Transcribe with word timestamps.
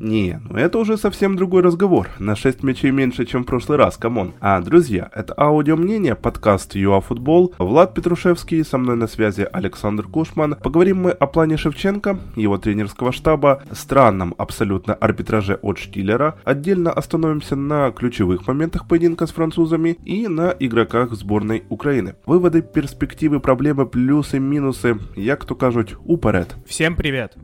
Не, 0.00 0.40
ну 0.48 0.56
это 0.56 0.78
уже 0.78 0.96
совсем 0.96 1.36
другой 1.36 1.60
разговор. 1.60 2.08
На 2.18 2.34
6 2.34 2.62
мячей 2.62 2.90
меньше, 2.90 3.26
чем 3.26 3.42
в 3.42 3.46
прошлый 3.46 3.76
раз, 3.76 3.98
come 3.98 4.17
on. 4.17 4.32
А, 4.40 4.58
друзья, 4.62 5.10
это 5.14 5.34
аудио 5.36 5.76
мнение, 5.76 6.14
подкаст 6.14 6.74
UAФутбол. 6.74 7.54
Влад 7.58 7.92
Петрушевский, 7.92 8.64
со 8.64 8.78
мной 8.78 8.96
на 8.96 9.06
связи 9.06 9.46
Александр 9.52 10.04
Кушман. 10.04 10.56
Поговорим 10.62 11.02
мы 11.02 11.10
о 11.10 11.26
плане 11.26 11.58
Шевченко, 11.58 12.18
его 12.34 12.56
тренерского 12.56 13.12
штаба, 13.12 13.62
странном 13.72 14.34
абсолютно 14.38 14.94
арбитраже 14.94 15.56
от 15.56 15.78
Штиллера. 15.78 16.36
Отдельно 16.44 16.90
остановимся 16.90 17.54
на 17.54 17.90
ключевых 17.90 18.46
моментах 18.46 18.88
поединка 18.88 19.26
с 19.26 19.32
французами 19.32 19.98
и 20.06 20.28
на 20.28 20.56
игроках 20.58 21.12
сборной 21.12 21.64
Украины. 21.68 22.14
Выводы, 22.24 22.62
перспективы, 22.62 23.38
проблемы, 23.38 23.84
плюсы, 23.84 24.38
минусы, 24.38 24.98
як 25.14 25.44
то 25.44 25.54
кажуть, 25.54 25.94
уперед. 26.06 26.56
Всем 26.66 26.96
привет! 26.96 27.36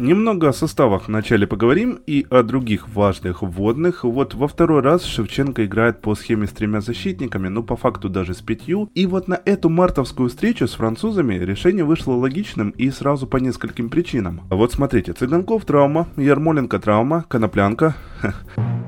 Немного 0.00 0.48
о 0.48 0.52
составах 0.54 1.08
вначале 1.08 1.46
поговорим 1.46 1.98
и 2.06 2.26
о 2.30 2.42
других 2.42 2.88
важных 2.88 3.42
вводных. 3.42 4.02
Вот 4.02 4.32
во 4.32 4.48
второй 4.48 4.80
раз 4.80 5.04
Шевченко 5.04 5.66
играет 5.66 6.00
по 6.00 6.14
схеме 6.14 6.46
с 6.46 6.52
тремя 6.52 6.80
защитниками, 6.80 7.48
ну 7.48 7.62
по 7.62 7.76
факту 7.76 8.08
даже 8.08 8.32
с 8.32 8.40
пятью. 8.40 8.90
И 8.94 9.04
вот 9.04 9.28
на 9.28 9.38
эту 9.44 9.68
мартовскую 9.68 10.30
встречу 10.30 10.66
с 10.66 10.72
французами 10.72 11.34
решение 11.34 11.84
вышло 11.84 12.14
логичным 12.14 12.70
и 12.70 12.90
сразу 12.90 13.26
по 13.26 13.36
нескольким 13.36 13.90
причинам. 13.90 14.40
Вот 14.48 14.72
смотрите, 14.72 15.12
Цыганков 15.12 15.66
травма, 15.66 16.08
Ярмоленко 16.16 16.78
травма, 16.78 17.26
Коноплянка. 17.28 17.94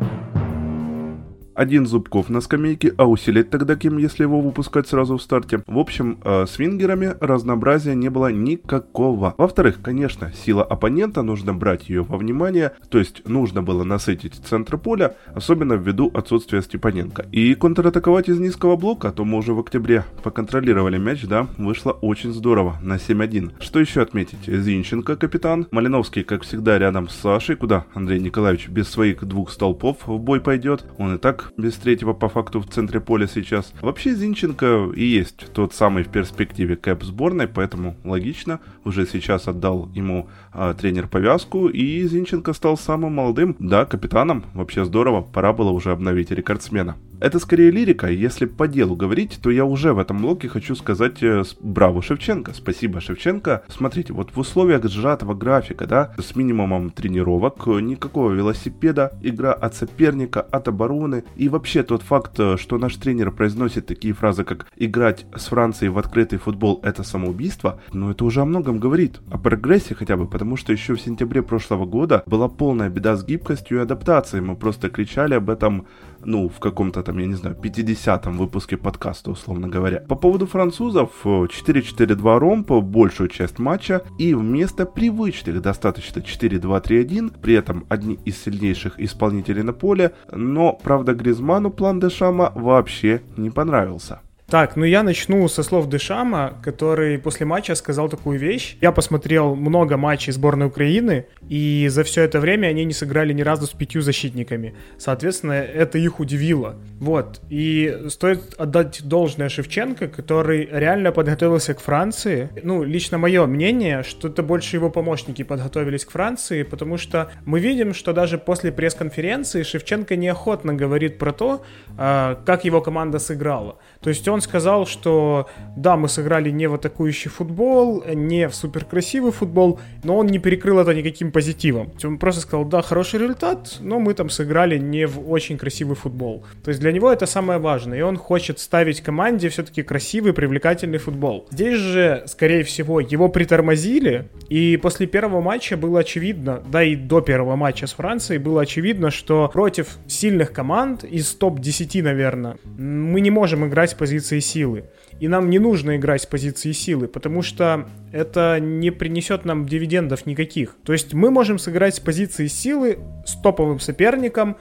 один 1.55 1.87
Зубков 1.87 2.29
на 2.29 2.41
скамейке, 2.41 2.95
а 2.97 3.07
усилить 3.07 3.51
тогда 3.51 3.77
кем, 3.77 3.99
если 3.99 4.23
его 4.23 4.41
выпускать 4.41 4.89
сразу 4.89 5.17
в 5.17 5.23
старте? 5.23 5.63
В 5.67 5.79
общем, 5.79 6.19
э, 6.25 6.47
с 6.47 6.59
вингерами 6.59 7.15
разнообразия 7.21 7.95
не 7.95 8.09
было 8.09 8.33
никакого. 8.33 9.35
Во-вторых, 9.39 9.81
конечно, 9.83 10.33
сила 10.33 10.63
оппонента, 10.65 11.23
нужно 11.23 11.55
брать 11.55 11.89
ее 11.89 12.03
во 12.03 12.17
внимание, 12.17 12.73
то 12.89 12.99
есть 12.99 13.27
нужно 13.29 13.63
было 13.63 13.85
насытить 13.85 14.35
центр 14.35 14.79
поля, 14.79 15.17
особенно 15.35 15.75
ввиду 15.75 16.11
отсутствия 16.15 16.63
Степаненко. 16.63 17.27
И 17.33 17.55
контратаковать 17.55 18.29
из 18.29 18.39
низкого 18.39 18.77
блока, 18.77 19.09
а 19.09 19.13
то 19.13 19.25
мы 19.25 19.39
уже 19.39 19.53
в 19.53 19.61
октябре 19.61 20.05
поконтролировали 20.23 20.99
мяч, 20.99 21.23
да, 21.25 21.47
вышло 21.59 21.93
очень 21.93 22.33
здорово, 22.33 22.77
на 22.83 22.95
7-1. 22.95 23.53
Что 23.61 23.81
еще 23.81 24.03
отметить? 24.03 24.47
Зинченко, 24.47 25.17
капитан, 25.17 25.67
Малиновский, 25.71 26.23
как 26.23 26.43
всегда, 26.43 26.79
рядом 26.79 27.09
с 27.09 27.17
Сашей, 27.17 27.57
куда 27.57 27.85
Андрей 27.95 28.21
Николаевич 28.21 28.69
без 28.69 28.89
своих 28.89 29.25
двух 29.25 29.51
столпов 29.51 29.99
в 30.07 30.19
бой 30.19 30.41
пойдет, 30.41 30.85
он 30.99 31.15
и 31.15 31.19
так 31.19 31.42
без 31.57 31.75
третьего 31.75 32.13
по 32.13 32.29
факту 32.29 32.61
в 32.61 32.69
центре 32.69 33.01
поля 33.01 33.27
сейчас. 33.27 33.73
Вообще 33.81 34.15
Зинченко 34.15 34.93
и 34.95 35.05
есть 35.05 35.53
тот 35.53 35.75
самый 35.75 36.05
в 36.05 36.09
перспективе 36.09 36.77
кэп 36.77 37.03
сборной, 37.03 37.49
поэтому 37.49 37.97
логично, 38.05 38.61
уже 38.85 39.07
сейчас 39.07 39.49
отдал 39.49 39.89
ему 39.95 40.29
а, 40.53 40.75
тренер 40.75 41.09
повязку, 41.09 41.69
и 41.69 42.03
Зинченко 42.05 42.53
стал 42.53 42.77
самым 42.77 43.15
молодым, 43.15 43.57
да, 43.59 43.85
капитаном, 43.85 44.45
вообще 44.55 44.85
здорово, 44.85 45.23
пора 45.23 45.53
было 45.53 45.71
уже 45.71 45.93
обновить 45.93 46.31
рекордсмена. 46.31 46.97
Это 47.23 47.39
скорее 47.39 47.71
лирика, 47.71 48.09
если 48.09 48.47
по 48.47 48.67
делу 48.67 48.97
говорить, 48.97 49.39
то 49.41 49.49
я 49.53 49.65
уже 49.65 49.93
в 49.93 50.01
этом 50.01 50.19
блоке 50.19 50.49
хочу 50.49 50.75
сказать 50.75 51.23
э, 51.23 51.45
браво 51.61 52.03
Шевченко, 52.03 52.53
спасибо 52.53 53.01
Шевченко. 53.01 53.63
Смотрите, 53.69 54.13
вот 54.13 54.31
в 54.35 54.39
условиях 54.41 54.85
сжатого 54.85 55.33
графика, 55.33 55.87
да, 55.87 56.13
с 56.19 56.35
минимумом 56.35 56.91
тренировок, 56.91 57.65
никакого 57.69 58.33
велосипеда, 58.33 59.13
игра 59.23 59.53
от 59.53 59.77
соперника, 59.77 60.41
от 60.41 60.67
обороны, 60.67 61.23
и 61.37 61.49
вообще 61.49 61.85
тот 61.85 62.03
факт, 62.03 62.41
э, 62.41 62.57
что 62.57 62.77
наш 62.77 62.97
тренер 62.97 63.31
произносит 63.31 63.87
такие 63.87 64.15
фразы, 64.15 64.43
как 64.43 64.67
«играть 64.75 65.25
с 65.37 65.47
Францией 65.47 65.91
в 65.91 65.99
открытый 65.99 66.41
футбол– 66.41 66.81
это 66.83 67.05
самоубийство», 67.05 67.81
ну 67.93 68.11
это 68.11 68.25
уже 68.25 68.41
о 68.41 68.47
многом 68.47 68.81
говорит, 68.81 69.21
о 69.31 69.39
прогрессе 69.39 69.95
хотя 69.95 70.17
бы, 70.17 70.27
потому 70.27 70.42
что 70.57 70.73
еще 70.73 70.95
в 70.95 71.01
сентябре 71.01 71.43
прошлого 71.43 71.87
года 71.87 72.23
была 72.27 72.49
полная 72.49 72.89
беда 72.89 73.17
с 73.17 73.25
гибкостью 73.25 73.79
и 73.79 73.83
адаптацией, 73.83 74.43
мы 74.43 74.57
просто 74.57 74.89
кричали 74.89 75.35
об 75.35 75.51
этом 75.51 75.87
ну, 76.25 76.49
в 76.49 76.61
каком-то 76.61 77.03
там, 77.03 77.19
я 77.19 77.27
не 77.27 77.35
знаю, 77.35 77.57
50-м 77.61 78.37
выпуске 78.37 78.77
подкаста, 78.77 79.31
условно 79.31 79.69
говоря. 79.69 80.01
По 80.01 80.15
поводу 80.15 80.47
французов, 80.47 81.11
4-4-2 81.25 82.39
ромб 82.39 82.71
большую 82.71 83.29
часть 83.29 83.59
матча, 83.59 84.03
и 84.19 84.35
вместо 84.35 84.87
привычных 84.87 85.61
достаточно 85.61 86.21
4-2-3-1, 86.21 87.41
при 87.41 87.55
этом 87.55 87.85
одни 87.89 88.19
из 88.25 88.43
сильнейших 88.43 89.01
исполнителей 89.01 89.63
на 89.63 89.73
поле, 89.73 90.13
но, 90.31 90.73
правда, 90.73 91.15
Гризману 91.15 91.71
план 91.71 92.01
Дешама 92.01 92.53
вообще 92.55 93.23
не 93.37 93.51
понравился. 93.51 94.21
Так, 94.53 94.77
ну 94.77 94.85
я 94.85 95.03
начну 95.03 95.49
со 95.49 95.63
слов 95.63 95.89
Дешама, 95.89 96.59
который 96.63 97.19
после 97.19 97.47
матча 97.47 97.75
сказал 97.75 98.11
такую 98.11 98.39
вещь. 98.39 98.77
Я 98.83 98.93
посмотрел 98.93 99.55
много 99.55 99.97
матчей 99.97 100.31
сборной 100.31 100.67
Украины, 100.67 101.25
и 101.49 101.89
за 101.89 102.05
все 102.05 102.21
это 102.21 102.39
время 102.39 102.67
они 102.67 102.85
не 102.85 102.93
сыграли 102.93 103.33
ни 103.33 103.41
разу 103.41 103.65
с 103.67 103.71
пятью 103.71 104.03
защитниками. 104.03 104.75
Соответственно, 104.99 105.53
это 105.55 105.97
их 105.97 106.21
удивило. 106.21 106.77
Вот. 107.01 107.41
И 107.49 107.99
стоит 108.11 108.53
отдать 108.59 109.03
должное 109.03 109.49
Шевченко, 109.49 110.09
который 110.09 110.69
реально 110.71 111.13
подготовился 111.13 111.73
к 111.73 111.81
Франции. 111.81 112.51
Ну, 112.63 112.83
лично 112.83 113.17
мое 113.17 113.47
мнение, 113.47 114.03
что 114.03 114.29
это 114.29 114.43
больше 114.43 114.77
его 114.77 114.91
помощники 114.91 115.45
подготовились 115.45 116.05
к 116.05 116.11
Франции, 116.11 116.63
потому 116.63 116.99
что 116.99 117.33
мы 117.47 117.59
видим, 117.59 117.95
что 117.95 118.13
даже 118.13 118.37
после 118.37 118.71
пресс-конференции 118.71 119.63
Шевченко 119.63 120.15
неохотно 120.15 120.75
говорит 120.75 121.17
про 121.17 121.33
то, 121.33 121.63
а, 121.97 122.39
как 122.45 122.67
его 122.67 122.83
команда 122.83 123.19
сыграла. 123.19 123.79
То 124.03 124.11
есть 124.11 124.27
он 124.29 124.41
сказал, 124.41 124.87
что 124.87 125.49
да, 125.77 125.97
мы 125.97 126.09
сыграли 126.09 126.51
не 126.51 126.67
в 126.67 126.75
атакующий 126.75 127.31
футбол, 127.31 128.05
не 128.07 128.49
в 128.49 128.55
суперкрасивый 128.55 129.33
футбол, 129.33 129.81
но 130.03 130.19
он 130.19 130.27
не 130.27 130.39
перекрыл 130.39 130.81
это 130.81 130.93
никаким 130.93 131.31
позитивом. 131.33 131.93
Он 132.05 132.19
просто 132.19 132.43
сказал, 132.43 132.65
да, 132.65 132.83
хороший 132.83 133.21
результат, 133.21 133.79
но 133.81 134.01
мы 134.01 134.15
там 134.15 134.29
сыграли 134.29 134.79
не 134.79 135.07
в 135.07 135.31
очень 135.31 135.57
красивый 135.57 135.97
футбол. 135.97 136.45
То 136.65 136.71
есть 136.71 136.81
для 136.81 136.93
него 136.93 137.11
это 137.13 137.27
самое 137.27 137.59
важное, 137.59 137.99
и 137.99 138.03
он 138.03 138.17
хочет 138.17 138.59
ставить 138.59 139.01
команде 139.01 139.49
все-таки 139.49 139.83
красивый, 139.83 140.33
привлекательный 140.33 140.99
футбол. 140.99 141.47
Здесь 141.51 141.79
же, 141.79 142.25
скорее 142.27 142.65
всего, 142.65 143.01
его 143.01 143.29
притормозили, 143.29 144.29
и 144.49 144.77
после 144.77 145.07
первого 145.07 145.41
матча 145.41 145.77
было 145.77 146.01
очевидно, 146.01 146.63
да 146.67 146.83
и 146.83 146.97
до 146.97 147.21
первого 147.21 147.57
матча 147.57 147.87
с 147.87 147.93
Францией 147.93 148.39
было 148.39 148.63
очевидно, 148.63 149.11
что 149.11 149.49
против 149.53 149.99
сильных 150.07 150.53
команд 150.53 151.05
из 151.05 151.33
топ-10, 151.35 152.03
наверное, 152.03 152.57
мы 152.65 153.21
не 153.21 153.31
можем 153.31 153.67
играть 153.67 153.92
с 153.93 153.95
позиции 153.95 154.13
позиции 154.13 154.41
силы. 154.41 154.85
И 155.21 155.29
нам 155.29 155.51
не 155.51 155.59
нужно 155.59 155.97
играть 155.97 156.23
с 156.23 156.27
позиции 156.27 156.73
силы, 156.73 157.09
потому 157.09 157.43
что 157.43 157.89
это 158.13 158.59
не 158.61 158.91
принесет 158.91 159.45
нам 159.45 159.67
дивидендов 159.67 160.27
никаких. 160.27 160.77
То 160.85 160.93
есть 160.93 161.15
мы 161.15 161.31
можем 161.31 161.59
сыграть 161.59 161.95
с 161.95 162.01
позиции 162.01 162.47
силы 162.47 162.99
с 163.25 163.35
топовым 163.41 163.81
соперником 163.81 164.57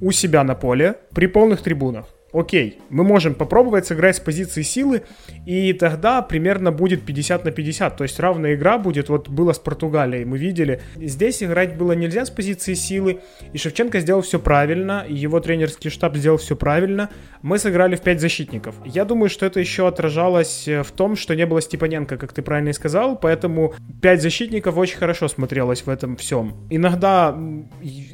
у 0.00 0.12
себя 0.12 0.44
на 0.44 0.54
поле 0.54 0.94
при 1.12 1.26
полных 1.26 1.62
трибунах 1.62 2.13
окей, 2.34 2.80
мы 2.90 3.04
можем 3.04 3.34
попробовать 3.34 3.86
сыграть 3.86 4.16
с 4.16 4.20
позиции 4.20 4.62
силы, 4.62 5.02
и 5.46 5.72
тогда 5.72 6.20
примерно 6.20 6.72
будет 6.72 7.02
50 7.02 7.44
на 7.44 7.50
50, 7.52 7.96
то 7.96 8.04
есть 8.04 8.18
равная 8.18 8.54
игра 8.54 8.76
будет, 8.76 9.08
вот 9.08 9.28
было 9.28 9.52
с 9.52 9.58
Португалией, 9.58 10.24
мы 10.24 10.36
видели. 10.36 10.80
Здесь 10.96 11.42
играть 11.42 11.76
было 11.76 11.92
нельзя 11.92 12.24
с 12.26 12.30
позиции 12.30 12.74
силы, 12.74 13.20
и 13.52 13.58
Шевченко 13.58 14.00
сделал 14.00 14.22
все 14.22 14.38
правильно, 14.38 15.04
и 15.08 15.14
его 15.14 15.38
тренерский 15.40 15.90
штаб 15.90 16.16
сделал 16.16 16.38
все 16.38 16.56
правильно. 16.56 17.08
Мы 17.42 17.58
сыграли 17.58 17.94
в 17.94 18.00
5 18.00 18.20
защитников. 18.20 18.74
Я 18.84 19.04
думаю, 19.04 19.28
что 19.30 19.46
это 19.46 19.60
еще 19.60 19.86
отражалось 19.86 20.66
э, 20.66 20.82
в 20.82 20.90
том, 20.90 21.14
что 21.14 21.34
не 21.34 21.46
было 21.46 21.60
Степаненко, 21.60 22.16
как 22.16 22.32
ты 22.32 22.42
правильно 22.42 22.70
и 22.70 22.72
сказал, 22.72 23.16
поэтому 23.16 23.74
5 24.02 24.22
защитников 24.22 24.76
очень 24.76 24.96
хорошо 24.96 25.28
смотрелось 25.28 25.82
в 25.82 25.88
этом 25.88 26.16
всем. 26.16 26.56
Иногда 26.70 27.36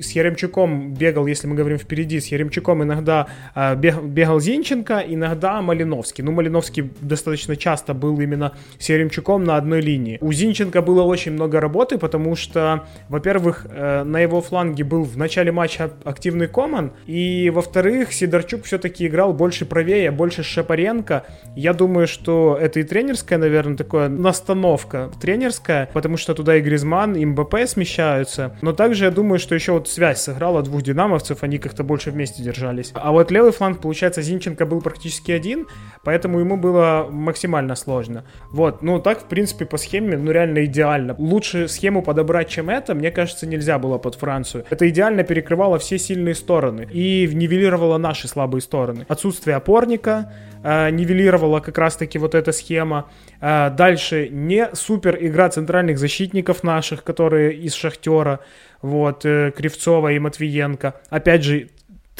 с 0.01 0.11
Яремчуком 0.11 0.93
бегал, 0.95 1.27
если 1.27 1.47
мы 1.47 1.55
говорим 1.55 1.79
впереди, 1.79 2.21
с 2.21 2.27
Яремчуком 2.27 2.83
иногда 2.83 3.29
э, 3.55 3.77
бегал 3.77 4.10
бегал 4.11 4.41
Зинченко, 4.41 5.05
иногда 5.07 5.61
Малиновский. 5.63 6.23
Ну, 6.25 6.33
Малиновский 6.33 6.91
достаточно 7.01 7.57
часто 7.57 7.95
был 7.95 8.21
именно 8.21 8.53
с 8.79 8.89
на 8.91 9.57
одной 9.57 9.81
линии. 9.81 10.19
У 10.21 10.33
Зинченко 10.33 10.83
было 10.83 11.03
очень 11.03 11.33
много 11.33 11.61
работы, 11.61 11.99
потому 11.99 12.37
что, 12.37 12.85
во-первых, 13.09 13.67
э, 13.71 14.03
на 14.05 14.21
его 14.21 14.41
фланге 14.41 14.85
был 14.85 15.05
в 15.05 15.17
начале 15.17 15.53
матча 15.53 15.91
активный 16.05 16.49
Коман, 16.49 16.93
и, 17.07 17.51
во-вторых, 17.51 18.13
Сидорчук 18.13 18.65
все-таки 18.65 19.07
играл 19.07 19.33
больше 19.33 19.65
правее, 19.65 20.11
больше 20.11 20.43
Шапаренко. 20.43 21.25
Я 21.57 21.73
думаю, 21.73 22.07
что 22.07 22.59
это 22.61 22.81
и 22.81 22.83
тренерская, 22.83 23.39
наверное, 23.39 23.77
такая 23.77 24.09
настановка 24.09 25.11
тренерская, 25.21 25.89
потому 25.93 26.17
что 26.17 26.35
туда 26.35 26.57
и 26.57 26.61
Гризман, 26.61 27.15
и 27.15 27.25
МБП 27.25 27.57
смещаются. 27.67 28.57
Но 28.63 28.73
также 28.73 29.05
я 29.05 29.11
думаю, 29.11 29.39
что 29.39 29.55
еще 29.55 29.73
вот 29.73 29.89
связь 29.89 30.21
сыграла 30.21 30.63
двух 30.63 30.83
динамовцев, 30.83 31.43
они 31.43 31.59
как-то 31.59 31.85
больше 31.85 32.11
вместе 32.11 32.43
держались. 32.43 32.91
А 32.95 33.13
вот 33.13 33.31
левый 33.31 33.53
фланг, 33.53 33.81
получается, 33.81 34.00
получается, 34.01 34.23
Зинченко 34.23 34.65
был 34.65 34.81
практически 34.81 35.31
один, 35.31 35.67
поэтому 36.05 36.41
ему 36.41 36.57
было 36.57 37.07
максимально 37.11 37.77
сложно. 37.77 38.25
Вот, 38.51 38.81
ну 38.83 38.99
так, 38.99 39.21
в 39.21 39.25
принципе, 39.25 39.67
по 39.67 39.77
схеме, 39.77 40.17
ну 40.17 40.31
реально 40.31 40.65
идеально. 40.65 41.15
Лучше 41.19 41.69
схему 41.69 42.03
подобрать, 42.03 42.49
чем 42.49 42.71
это, 42.71 42.95
мне 42.95 43.11
кажется, 43.11 43.47
нельзя 43.47 43.79
было 43.79 43.99
под 43.99 44.15
Францию. 44.15 44.65
Это 44.71 44.89
идеально 44.89 45.23
перекрывало 45.23 45.79
все 45.79 45.99
сильные 45.99 46.35
стороны 46.35 46.89
и 46.91 47.29
нивелировало 47.31 47.99
наши 47.99 48.27
слабые 48.27 48.63
стороны. 48.63 49.05
Отсутствие 49.07 49.57
опорника, 49.57 50.33
э, 50.63 50.89
нивелировала 50.91 51.61
как 51.61 51.77
раз-таки 51.77 52.19
вот 52.19 52.35
эта 52.35 52.53
схема. 52.53 53.11
Э, 53.43 53.69
дальше 53.71 54.31
не 54.31 54.71
супер 54.73 55.19
игра 55.21 55.51
центральных 55.51 55.99
защитников 55.99 56.63
наших, 56.63 57.05
которые 57.05 57.53
из 57.53 57.75
Шахтера, 57.75 58.41
вот, 58.81 59.27
э, 59.27 59.53
Кривцова 59.55 60.13
и 60.13 60.19
Матвиенко. 60.19 60.95
Опять 61.11 61.45
же, 61.45 61.69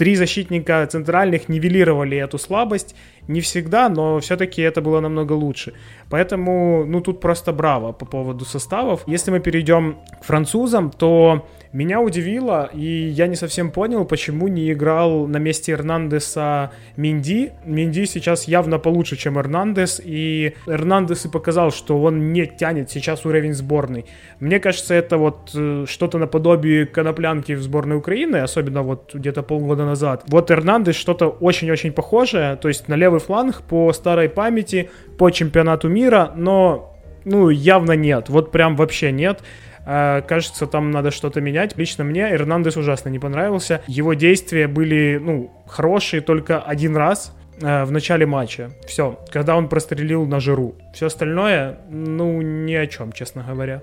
три 0.01 0.17
защитника 0.17 0.87
центральных 0.87 1.51
нивелировали 1.51 2.17
эту 2.17 2.39
слабость. 2.39 2.95
Не 3.31 3.41
всегда, 3.41 3.89
но 3.89 4.19
все-таки 4.19 4.61
это 4.61 4.83
было 4.83 5.01
намного 5.01 5.35
лучше. 5.35 5.73
Поэтому, 6.11 6.85
ну, 6.85 7.01
тут 7.01 7.21
просто 7.21 7.53
браво 7.53 7.93
по 7.93 8.05
поводу 8.05 8.45
составов. 8.45 9.03
Если 9.07 9.31
мы 9.31 9.39
перейдем 9.39 9.99
к 10.21 10.25
французам, 10.25 10.91
то 10.91 11.47
меня 11.73 12.01
удивило, 12.01 12.69
и 12.75 12.85
я 12.85 13.29
не 13.29 13.37
совсем 13.37 13.71
понял, 13.71 14.05
почему 14.05 14.49
не 14.49 14.73
играл 14.73 15.29
на 15.29 15.37
месте 15.37 15.71
Эрнандеса 15.71 16.73
Минди. 16.97 17.53
Минди 17.65 18.07
сейчас 18.07 18.49
явно 18.49 18.81
получше, 18.81 19.17
чем 19.17 19.39
Эрнандес, 19.39 20.01
и 20.05 20.55
Эрнандес 20.67 21.27
и 21.27 21.29
показал, 21.29 21.71
что 21.71 22.03
он 22.03 22.33
не 22.33 22.47
тянет 22.47 22.91
сейчас 22.91 23.25
уровень 23.25 23.55
сборной. 23.55 24.07
Мне 24.41 24.59
кажется, 24.59 24.95
это 24.95 25.17
вот 25.17 25.53
э, 25.55 25.85
что-то 25.87 26.19
наподобие 26.19 26.87
коноплянки 26.87 27.53
в 27.53 27.63
сборной 27.63 27.99
Украины, 27.99 28.39
особенно 28.39 28.83
вот 28.83 29.15
где-то 29.15 29.45
полгода 29.45 29.85
назад. 29.85 30.25
Вот 30.27 30.51
Эрнандес 30.51 30.97
что-то 30.97 31.29
очень-очень 31.29 31.93
похожее, 31.93 32.57
то 32.57 32.67
есть 32.67 32.89
на 32.89 32.97
левый 32.97 33.20
фланг 33.21 33.63
по 33.63 33.93
старой 33.93 34.29
памяти, 34.29 34.91
по 35.17 35.31
чемпионату 35.31 35.89
мира, 35.89 36.33
но 36.35 36.97
ну, 37.25 37.51
явно 37.51 37.93
нет, 37.93 38.29
вот 38.29 38.51
прям 38.51 38.77
вообще 38.77 39.13
нет. 39.13 39.41
Э, 39.87 40.23
кажется, 40.27 40.67
там 40.67 40.91
надо 40.91 41.11
что-то 41.11 41.41
менять. 41.41 41.77
Лично 41.77 42.05
мне 42.05 42.31
Эрнандес 42.31 42.77
ужасно 42.77 43.09
не 43.09 43.19
понравился. 43.19 43.83
Его 43.87 44.15
действия 44.15 44.69
были, 44.69 45.19
ну, 45.21 45.51
хорошие 45.67 46.21
только 46.21 46.61
один 46.61 46.97
раз 46.97 47.37
э, 47.61 47.85
в 47.85 47.91
начале 47.91 48.27
матча. 48.27 48.71
Все, 48.87 49.19
когда 49.31 49.57
он 49.57 49.69
прострелил 49.69 50.27
на 50.27 50.41
жиру. 50.41 50.75
Все 50.95 51.07
остальное, 51.07 51.79
ну, 51.89 52.41
ни 52.43 52.75
о 52.75 52.87
чем, 52.87 53.13
честно 53.13 53.43
говоря. 53.43 53.83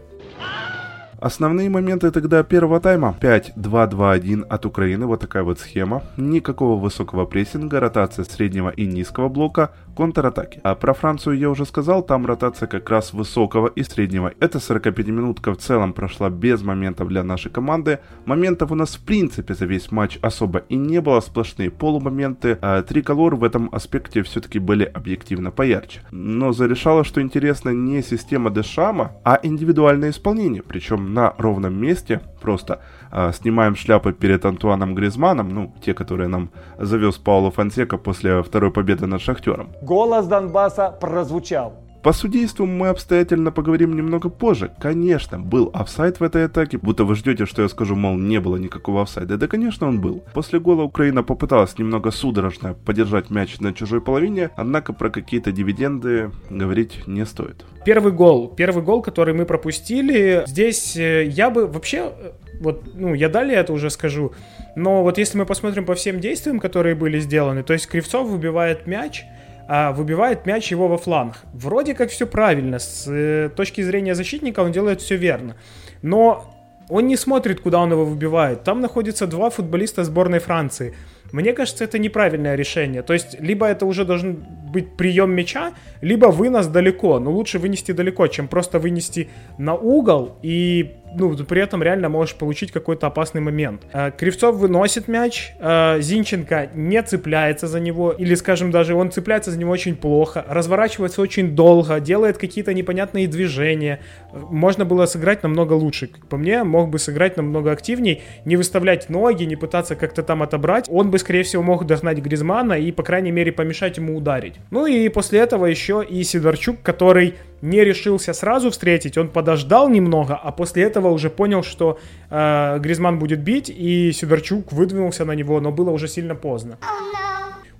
Основные 1.19 1.67
моменты 1.69 2.11
тогда 2.11 2.43
первого 2.43 2.79
тайма. 2.79 3.15
5-2-2-1 3.19 4.45
от 4.47 4.65
Украины, 4.67 5.07
вот 5.07 5.21
такая 5.21 5.41
вот 5.41 5.59
схема. 5.59 6.03
Никакого 6.15 6.79
высокого 6.79 7.25
прессинга, 7.25 7.79
ротация 7.79 8.23
среднего 8.23 8.69
и 8.69 8.85
низкого 8.85 9.27
блока, 9.27 9.71
контратаки. 9.97 10.59
А 10.61 10.75
про 10.75 10.93
Францию 10.93 11.39
я 11.39 11.49
уже 11.49 11.65
сказал, 11.65 12.03
там 12.03 12.27
ротация 12.27 12.67
как 12.67 12.87
раз 12.91 13.13
высокого 13.13 13.65
и 13.65 13.81
среднего. 13.81 14.31
Эта 14.39 14.59
45-минутка 14.59 15.53
в 15.53 15.57
целом 15.57 15.93
прошла 15.93 16.29
без 16.29 16.61
моментов 16.61 17.07
для 17.07 17.23
нашей 17.23 17.49
команды. 17.49 17.97
Моментов 18.25 18.71
у 18.71 18.75
нас 18.75 18.95
в 18.95 19.03
принципе 19.03 19.55
за 19.55 19.65
весь 19.65 19.91
матч 19.91 20.19
особо 20.21 20.59
и 20.69 20.75
не 20.75 21.01
было, 21.01 21.19
сплошные 21.19 21.71
полумоменты. 21.71 22.59
А 22.61 22.83
триколор 22.83 23.35
в 23.35 23.43
этом 23.43 23.69
аспекте 23.71 24.21
все-таки 24.21 24.59
были 24.59 24.83
объективно 24.83 25.49
поярче. 25.49 26.01
Но 26.11 26.53
зарешало, 26.53 27.03
что 27.03 27.19
интересно 27.19 27.71
не 27.71 28.03
система 28.03 28.51
Дешама, 28.51 29.13
а 29.23 29.39
индивидуальное 29.41 30.11
исполнение, 30.11 30.61
причем 30.61 31.15
на 31.15 31.33
ровном 31.39 31.73
месте, 31.73 32.21
просто 32.39 32.81
э, 33.11 33.31
снимаем 33.33 33.75
шляпы 33.75 34.13
перед 34.13 34.45
Антуаном 34.45 34.93
Гризманом, 34.93 35.49
ну, 35.49 35.73
те, 35.83 35.93
которые 35.93 36.27
нам 36.27 36.51
завез 36.77 37.15
Пауло 37.15 37.49
Фонсека 37.51 37.97
после 37.97 38.43
второй 38.43 38.71
победы 38.71 39.07
над 39.07 39.21
Шахтером. 39.21 39.69
Голос 39.87 40.27
Донбасса 40.27 40.91
прозвучал. 40.91 41.73
По 42.03 42.11
судейству 42.11 42.65
мы 42.65 42.89
обстоятельно 42.89 43.51
поговорим 43.51 43.95
немного 43.95 44.27
позже. 44.27 44.69
Конечно, 44.81 45.39
был 45.39 45.71
офсайд 45.73 46.19
в 46.19 46.23
этой 46.23 46.43
атаке, 46.43 46.77
будто 46.77 47.05
вы 47.05 47.15
ждете, 47.15 47.45
что 47.45 47.61
я 47.61 47.69
скажу, 47.69 47.95
мол, 47.95 48.17
не 48.17 48.41
было 48.41 48.57
никакого 48.57 49.03
офсайда. 49.03 49.37
Да, 49.37 49.47
конечно, 49.47 49.87
он 49.87 50.01
был. 50.01 50.21
После 50.33 50.59
гола 50.59 50.83
Украина 50.83 51.23
попыталась 51.23 51.77
немного 51.77 52.11
судорожно 52.11 52.73
подержать 52.73 53.29
мяч 53.29 53.61
на 53.61 53.73
чужой 53.73 54.01
половине, 54.01 54.49
однако 54.57 54.91
про 54.91 55.09
какие-то 55.09 55.53
дивиденды 55.53 56.31
говорить 56.49 57.07
не 57.07 57.25
стоит. 57.25 57.63
Первый 57.85 58.11
гол, 58.11 58.49
первый 58.49 58.83
гол, 58.83 59.01
который 59.01 59.33
мы 59.33 59.45
пропустили, 59.45 60.43
здесь 60.47 60.97
э, 60.97 61.27
я 61.27 61.49
бы 61.49 61.65
вообще, 61.65 62.11
э, 62.11 62.31
вот, 62.59 62.83
ну, 62.93 63.13
я 63.13 63.29
далее 63.29 63.55
это 63.55 63.71
уже 63.71 63.89
скажу, 63.89 64.33
но 64.75 65.03
вот 65.03 65.17
если 65.17 65.37
мы 65.37 65.45
посмотрим 65.45 65.85
по 65.85 65.95
всем 65.95 66.19
действиям, 66.19 66.59
которые 66.59 66.93
были 66.93 67.19
сделаны, 67.19 67.63
то 67.63 67.71
есть 67.71 67.87
Кривцов 67.87 68.27
выбивает 68.27 68.85
мяч, 68.85 69.23
а 69.67 69.91
выбивает 69.91 70.45
мяч 70.45 70.71
его 70.71 70.87
во 70.87 70.97
фланг. 70.97 71.35
Вроде 71.53 71.93
как 71.93 72.09
все 72.09 72.25
правильно, 72.25 72.79
с 72.79 73.05
э, 73.07 73.49
точки 73.55 73.81
зрения 73.81 74.15
защитника 74.15 74.61
он 74.61 74.71
делает 74.71 75.01
все 75.01 75.17
верно. 75.17 75.55
Но 76.01 76.53
он 76.89 77.07
не 77.07 77.17
смотрит, 77.17 77.59
куда 77.59 77.79
он 77.79 77.91
его 77.91 78.05
выбивает. 78.05 78.63
Там 78.63 78.79
находятся 78.79 79.27
два 79.27 79.49
футболиста 79.49 80.03
сборной 80.03 80.39
Франции. 80.39 80.93
Мне 81.33 81.51
кажется, 81.51 81.83
это 81.83 81.99
неправильное 81.99 82.55
решение. 82.55 83.01
То 83.01 83.13
есть, 83.13 83.39
либо 83.41 83.65
это 83.65 83.85
уже 83.85 84.05
должен 84.05 84.45
быть 84.71 84.95
прием 84.95 85.31
мяча, 85.31 85.73
либо 86.01 86.27
вынос 86.27 86.67
далеко. 86.67 87.19
Но 87.19 87.31
лучше 87.31 87.59
вынести 87.59 87.91
далеко, 87.91 88.27
чем 88.27 88.47
просто 88.47 88.79
вынести 88.79 89.27
на 89.57 89.75
угол 89.75 90.37
и 90.41 90.95
ну, 91.15 91.35
при 91.35 91.61
этом 91.61 91.83
реально 91.83 92.09
можешь 92.09 92.35
получить 92.35 92.71
какой-то 92.71 93.07
опасный 93.07 93.41
момент. 93.41 93.83
Э, 93.93 94.11
Кривцов 94.11 94.55
выносит 94.55 95.07
мяч, 95.07 95.53
э, 95.59 95.97
Зинченко 96.01 96.69
не 96.73 97.01
цепляется 97.03 97.67
за 97.67 97.79
него, 97.79 98.11
или, 98.11 98.35
скажем, 98.35 98.71
даже 98.71 98.95
он 98.95 99.11
цепляется 99.11 99.51
за 99.51 99.59
него 99.59 99.71
очень 99.71 99.95
плохо, 99.95 100.45
разворачивается 100.47 101.21
очень 101.21 101.55
долго, 101.55 101.99
делает 101.99 102.37
какие-то 102.37 102.73
непонятные 102.73 103.27
движения. 103.27 103.99
Можно 104.33 104.85
было 104.85 105.05
сыграть 105.05 105.43
намного 105.43 105.73
лучше. 105.73 106.09
По 106.29 106.37
мне, 106.37 106.63
мог 106.63 106.89
бы 106.89 106.99
сыграть 106.99 107.37
намного 107.37 107.71
активней, 107.71 108.21
не 108.45 108.55
выставлять 108.55 109.09
ноги, 109.09 109.43
не 109.43 109.55
пытаться 109.55 109.95
как-то 109.95 110.23
там 110.23 110.43
отобрать. 110.43 110.87
Он 110.89 111.11
бы, 111.11 111.19
скорее 111.19 111.43
всего, 111.43 111.63
мог 111.63 111.85
догнать 111.85 112.19
Гризмана 112.19 112.73
и, 112.73 112.91
по 112.91 113.03
крайней 113.03 113.31
мере, 113.31 113.51
помешать 113.51 113.97
ему 113.97 114.15
ударить. 114.17 114.55
Ну 114.71 114.85
и 114.85 115.09
после 115.09 115.39
этого 115.39 115.65
еще 115.65 116.05
и 116.07 116.23
Сидорчук, 116.23 116.81
который 116.81 117.35
не 117.61 117.83
решился 117.83 118.33
сразу 118.33 118.69
встретить, 118.69 119.17
он 119.17 119.29
подождал 119.29 119.89
немного, 119.89 120.35
а 120.35 120.51
после 120.51 120.83
этого 120.83 121.09
уже 121.09 121.29
понял, 121.29 121.63
что 121.63 121.97
э, 122.29 122.79
Гризман 122.79 123.19
будет 123.19 123.39
бить, 123.39 123.69
и 123.69 124.11
Сидорчук 124.11 124.71
выдвинулся 124.71 125.25
на 125.25 125.33
него, 125.33 125.59
но 125.61 125.71
было 125.71 125.91
уже 125.91 126.07
сильно 126.07 126.35
поздно. 126.35 126.77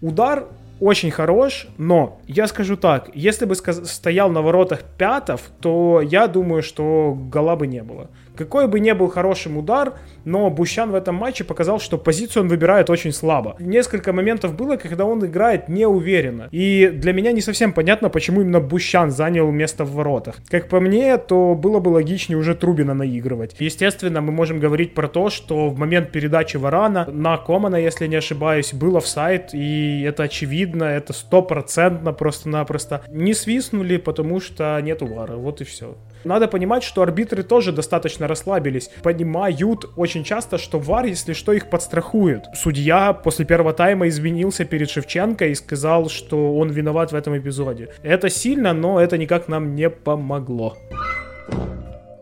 Удар 0.02 0.46
очень 0.80 1.12
хорош, 1.12 1.68
но 1.78 2.20
я 2.28 2.48
скажу 2.48 2.78
так, 2.78 3.10
если 3.16 3.46
бы 3.46 3.56
стоял 3.56 4.30
на 4.30 4.42
воротах 4.42 4.84
Пятов, 4.98 5.42
то 5.60 6.02
я 6.02 6.28
думаю, 6.28 6.62
что 6.62 7.18
гола 7.18 7.56
бы 7.56 7.68
не 7.68 7.82
было. 7.84 8.10
Какой 8.38 8.68
бы 8.68 8.80
ни 8.80 8.92
был 8.92 9.08
хорошим 9.08 9.58
удар, 9.58 9.94
но 10.26 10.50
Бущан 10.50 10.92
в 10.92 10.96
этом 10.96 11.16
матче 11.16 11.44
показал, 11.44 11.80
что 11.80 11.98
позицию 11.98 12.44
он 12.44 12.50
выбирает 12.50 12.90
очень 12.90 13.12
слабо. 13.12 13.56
Несколько 13.60 14.14
моментов 14.14 14.56
было, 14.56 14.78
когда 14.78 15.06
он 15.06 15.26
играет 15.26 15.70
неуверенно. 15.70 16.50
И 16.52 16.88
для 16.94 17.14
меня 17.14 17.32
не 17.32 17.42
совсем 17.42 17.74
понятно, 17.74 18.10
почему 18.10 18.42
именно 18.42 18.60
Бущан 18.60 19.12
занял 19.12 19.50
место 19.52 19.84
в 19.84 19.94
воротах. 19.94 20.36
Как 20.50 20.70
по 20.70 20.80
мне, 20.80 21.18
то 21.18 21.56
было 21.56 21.80
бы 21.80 21.90
логичнее 21.90 22.38
уже 22.38 22.56
Трубина 22.56 22.94
наигрывать. 22.94 23.56
Естественно, 23.60 24.22
мы 24.22 24.32
можем 24.32 24.60
говорить 24.60 24.94
про 24.94 25.08
то, 25.08 25.30
что 25.30 25.70
в 25.70 25.78
момент 25.80 26.12
передачи 26.12 26.58
Варана 26.58 27.08
на 27.12 27.38
Комана, 27.38 27.78
если 27.78 28.08
не 28.08 28.16
ошибаюсь, 28.16 28.74
был 28.74 28.98
офсайд, 28.98 29.54
и 29.54 30.04
это 30.04 30.24
очевидно, 30.24 30.84
это 30.84 31.14
стопроцентно 31.14 32.14
просто-напросто. 32.14 33.02
Не 33.10 33.34
свистнули, 33.34 33.98
потому 33.98 34.40
что 34.40 34.80
нет 34.82 35.02
ВАРа, 35.02 35.36
вот 35.36 35.62
и 35.62 35.64
все. 35.64 35.96
Надо 36.24 36.48
понимать, 36.48 36.84
что 36.84 37.02
арбитры 37.02 37.44
тоже 37.44 37.72
достаточно 37.72 38.28
расслабились, 38.28 38.90
понимают 39.04 39.86
очень 39.96 40.24
часто, 40.24 40.58
что 40.58 40.80
ВАР, 40.80 41.06
если 41.06 41.34
что, 41.34 41.54
их 41.54 41.70
подстрахует. 41.70 42.46
Судья 42.56 43.14
после 43.14 43.46
первого 43.46 43.74
тайма 43.74 44.08
извинился 44.08 44.66
перед 44.66 44.90
Шевченко 44.90 45.48
и 45.48 45.56
сказал, 45.56 46.10
что 46.10 46.56
он 46.58 46.70
виноват 46.70 47.12
в 47.12 47.16
этом 47.16 47.38
эпизоде. 47.38 47.90
Это 48.04 48.30
сильно, 48.30 48.74
но 48.74 49.00
это 49.00 49.18
никак 49.18 49.48
нам 49.48 49.76
не 49.76 49.90
помогло. 49.90 50.78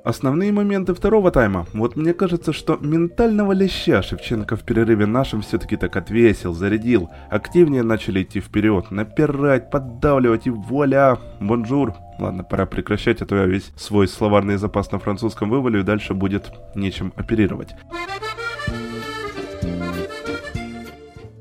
Основные 0.06 0.52
моменты 0.52 0.94
второго 0.94 1.32
тайма. 1.32 1.66
Вот 1.74 1.96
мне 1.96 2.14
кажется, 2.14 2.54
что 2.54 2.78
ментального 2.80 3.54
леща 3.54 4.04
Шевченко 4.04 4.56
в 4.56 4.62
перерыве 4.62 5.08
нашим 5.08 5.42
все-таки 5.42 5.78
так 5.78 5.96
отвесил, 5.96 6.54
зарядил. 6.54 7.10
Активнее 7.32 7.82
начали 7.82 8.22
идти 8.22 8.40
вперед, 8.40 8.92
напирать, 8.92 9.72
поддавливать 9.72 10.46
и 10.46 10.52
voilà, 10.52 11.18
bonjour. 11.40 11.96
Ладно, 12.20 12.44
пора 12.44 12.66
прекращать, 12.66 13.22
а 13.22 13.26
то 13.26 13.36
я 13.36 13.46
весь 13.46 13.72
свой 13.76 14.08
словарный 14.08 14.58
запас 14.58 14.92
на 14.92 15.00
французском 15.00 15.50
вывалю 15.50 15.82
и 15.82 15.84
дальше 15.84 16.14
будет 16.14 16.52
нечем 16.76 17.14
оперировать. 17.16 17.76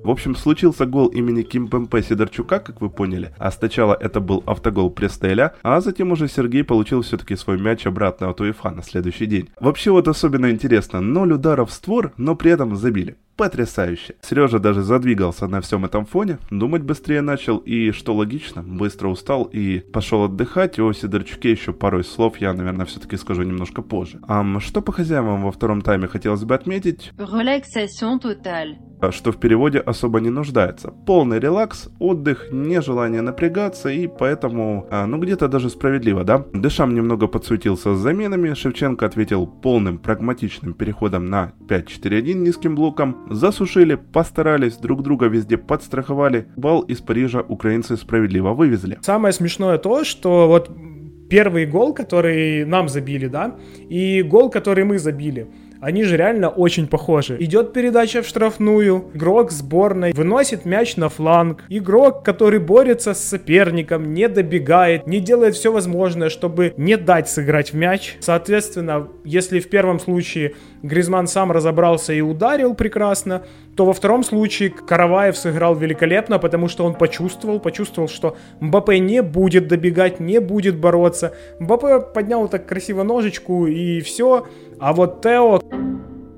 В 0.05 0.11
общем, 0.11 0.37
случился 0.37 0.85
гол 0.85 1.07
имени 1.07 1.41
Ким 1.43 1.69
Пемпе 1.69 2.03
Сидорчука, 2.03 2.59
как 2.59 2.83
вы 2.83 2.91
поняли. 2.91 3.33
А 3.39 3.51
сначала 3.51 3.95
это 3.99 4.21
был 4.21 4.43
автогол 4.45 4.91
Престеля, 4.91 5.55
а 5.63 5.81
затем 5.81 6.13
уже 6.13 6.29
Сергей 6.29 6.63
получил 6.63 7.01
все-таки 7.01 7.37
свой 7.37 7.59
мяч 7.59 7.87
обратно 7.87 8.29
от 8.29 8.39
УЕФА 8.39 8.71
на 8.71 8.83
следующий 8.83 9.25
день. 9.25 9.49
Вообще 9.59 9.93
вот 9.93 10.07
особенно 10.07 10.51
интересно, 10.51 11.01
ноль 11.01 11.33
ударов 11.33 11.71
в 11.71 11.73
створ, 11.73 12.13
но 12.19 12.35
при 12.37 12.51
этом 12.51 12.77
забили. 12.77 13.17
Потрясающе. 13.37 14.15
Сережа 14.23 14.59
даже 14.59 14.83
задвигался 14.83 15.47
на 15.47 15.61
всем 15.61 15.85
этом 15.85 16.07
фоне, 16.07 16.39
думать 16.51 16.83
быстрее 16.83 17.21
начал 17.21 17.59
и, 17.59 17.91
что 17.91 18.15
логично, 18.15 18.63
быстро 18.63 19.09
устал 19.09 19.45
и 19.45 19.81
пошел 19.81 20.25
отдыхать. 20.25 20.79
О 20.79 20.93
Сидорчуке 20.93 21.51
еще 21.51 21.73
пару 21.73 22.03
слов 22.03 22.39
я, 22.39 22.53
наверное, 22.53 22.87
все-таки 22.87 23.17
скажу 23.17 23.43
немножко 23.43 23.83
позже. 23.83 24.21
А 24.29 24.45
что 24.61 24.83
по 24.83 24.93
хозяевам 24.93 25.43
во 25.43 25.53
втором 25.53 25.83
тайме 25.83 26.09
хотелось 26.09 26.45
бы 26.45 26.55
отметить? 26.55 27.13
Relaxation 27.17 28.21
totale. 28.21 28.77
А 29.01 29.13
что 29.13 29.33
в 29.33 29.39
переводе 29.39 29.81
особо 29.81 30.21
не 30.21 30.31
нуждается. 30.31 30.91
Полный 30.91 31.39
релакс, 31.39 31.89
отдых, 31.99 32.49
нежелание 32.51 33.21
напрягаться 33.21 33.91
и 33.91 34.07
поэтому, 34.07 34.87
а, 34.91 35.07
ну 35.07 35.19
где-то 35.19 35.49
даже 35.49 35.69
справедливо, 35.69 36.25
да? 36.25 36.47
Дешам 36.55 36.95
немного 36.95 37.27
подсуетился 37.27 37.95
с 37.95 37.99
заменами, 37.99 38.55
Шевченко 38.55 39.05
ответил 39.05 39.47
полным 39.47 39.99
прагматичным 39.99 40.73
переходом 40.75 41.27
на 41.27 41.53
5-4-1 41.69 42.35
низким 42.35 42.75
блоком, 42.75 43.24
засушили, 43.31 43.95
постарались, 43.95 44.77
друг 44.77 45.03
друга 45.03 45.27
везде 45.27 45.57
подстраховали, 45.57 46.49
бал 46.57 46.83
из 46.83 47.01
Парижа 47.01 47.41
украинцы 47.41 47.97
справедливо 47.97 48.53
вывезли. 48.53 48.99
Самое 49.03 49.33
смешное 49.33 49.79
то, 49.79 50.05
что 50.05 50.47
вот 50.49 50.71
первый 51.29 51.67
гол, 51.67 51.95
который 51.95 52.65
нам 52.65 52.89
забили, 52.89 53.27
да, 53.27 53.57
и 53.89 54.23
гол, 54.23 54.51
который 54.51 54.85
мы 54.85 54.99
забили– 54.99 55.49
они 55.85 56.03
же 56.05 56.17
реально 56.17 56.49
очень 56.49 56.87
похожи. 56.87 57.37
Идет 57.41 57.75
передача 57.75 58.23
в 58.23 58.27
штрафную, 58.27 59.11
игрок 59.13 59.51
сборной 59.51 60.15
выносит 60.15 60.65
мяч 60.65 60.97
на 60.97 61.11
фланг, 61.11 61.63
игрок, 61.69 62.25
который 62.25 62.59
борется 62.59 63.13
с 63.13 63.23
соперником, 63.23 64.15
не 64.15 64.29
добегает, 64.29 65.07
не 65.07 65.21
делает 65.21 65.55
все 65.55 65.71
возможное, 65.71 66.31
чтобы 66.31 66.73
не 66.79 66.97
дать 66.97 67.29
сыграть 67.29 67.75
в 67.75 67.77
мяч. 67.77 68.17
Соответственно, 68.21 69.09
если 69.25 69.61
в 69.61 69.69
первом 69.69 70.01
случае 70.01 70.55
Гризман 70.83 71.27
сам 71.27 71.53
разобрался 71.53 72.15
и 72.15 72.23
ударил 72.23 72.75
прекрасно, 72.75 73.43
то 73.77 73.85
во 73.85 73.93
втором 73.93 74.25
случае 74.25 74.71
Караваев 74.71 75.37
сыграл 75.37 75.75
великолепно, 75.75 76.39
потому 76.39 76.69
что 76.69 76.87
он 76.87 76.95
почувствовал, 76.95 77.61
почувствовал, 77.61 78.09
что 78.09 78.37
Мбаппе 78.61 78.99
не 79.01 79.21
будет 79.21 79.69
добегать, 79.69 80.19
не 80.19 80.41
будет 80.41 80.79
бороться. 80.79 81.35
Мбаппе 81.59 82.01
поднял 82.01 82.49
так 82.49 82.67
красиво 82.67 83.03
ножичку 83.03 83.67
и 83.67 84.01
все. 84.01 84.47
А 84.79 84.93
вот 84.93 85.23
Тео 85.23 85.61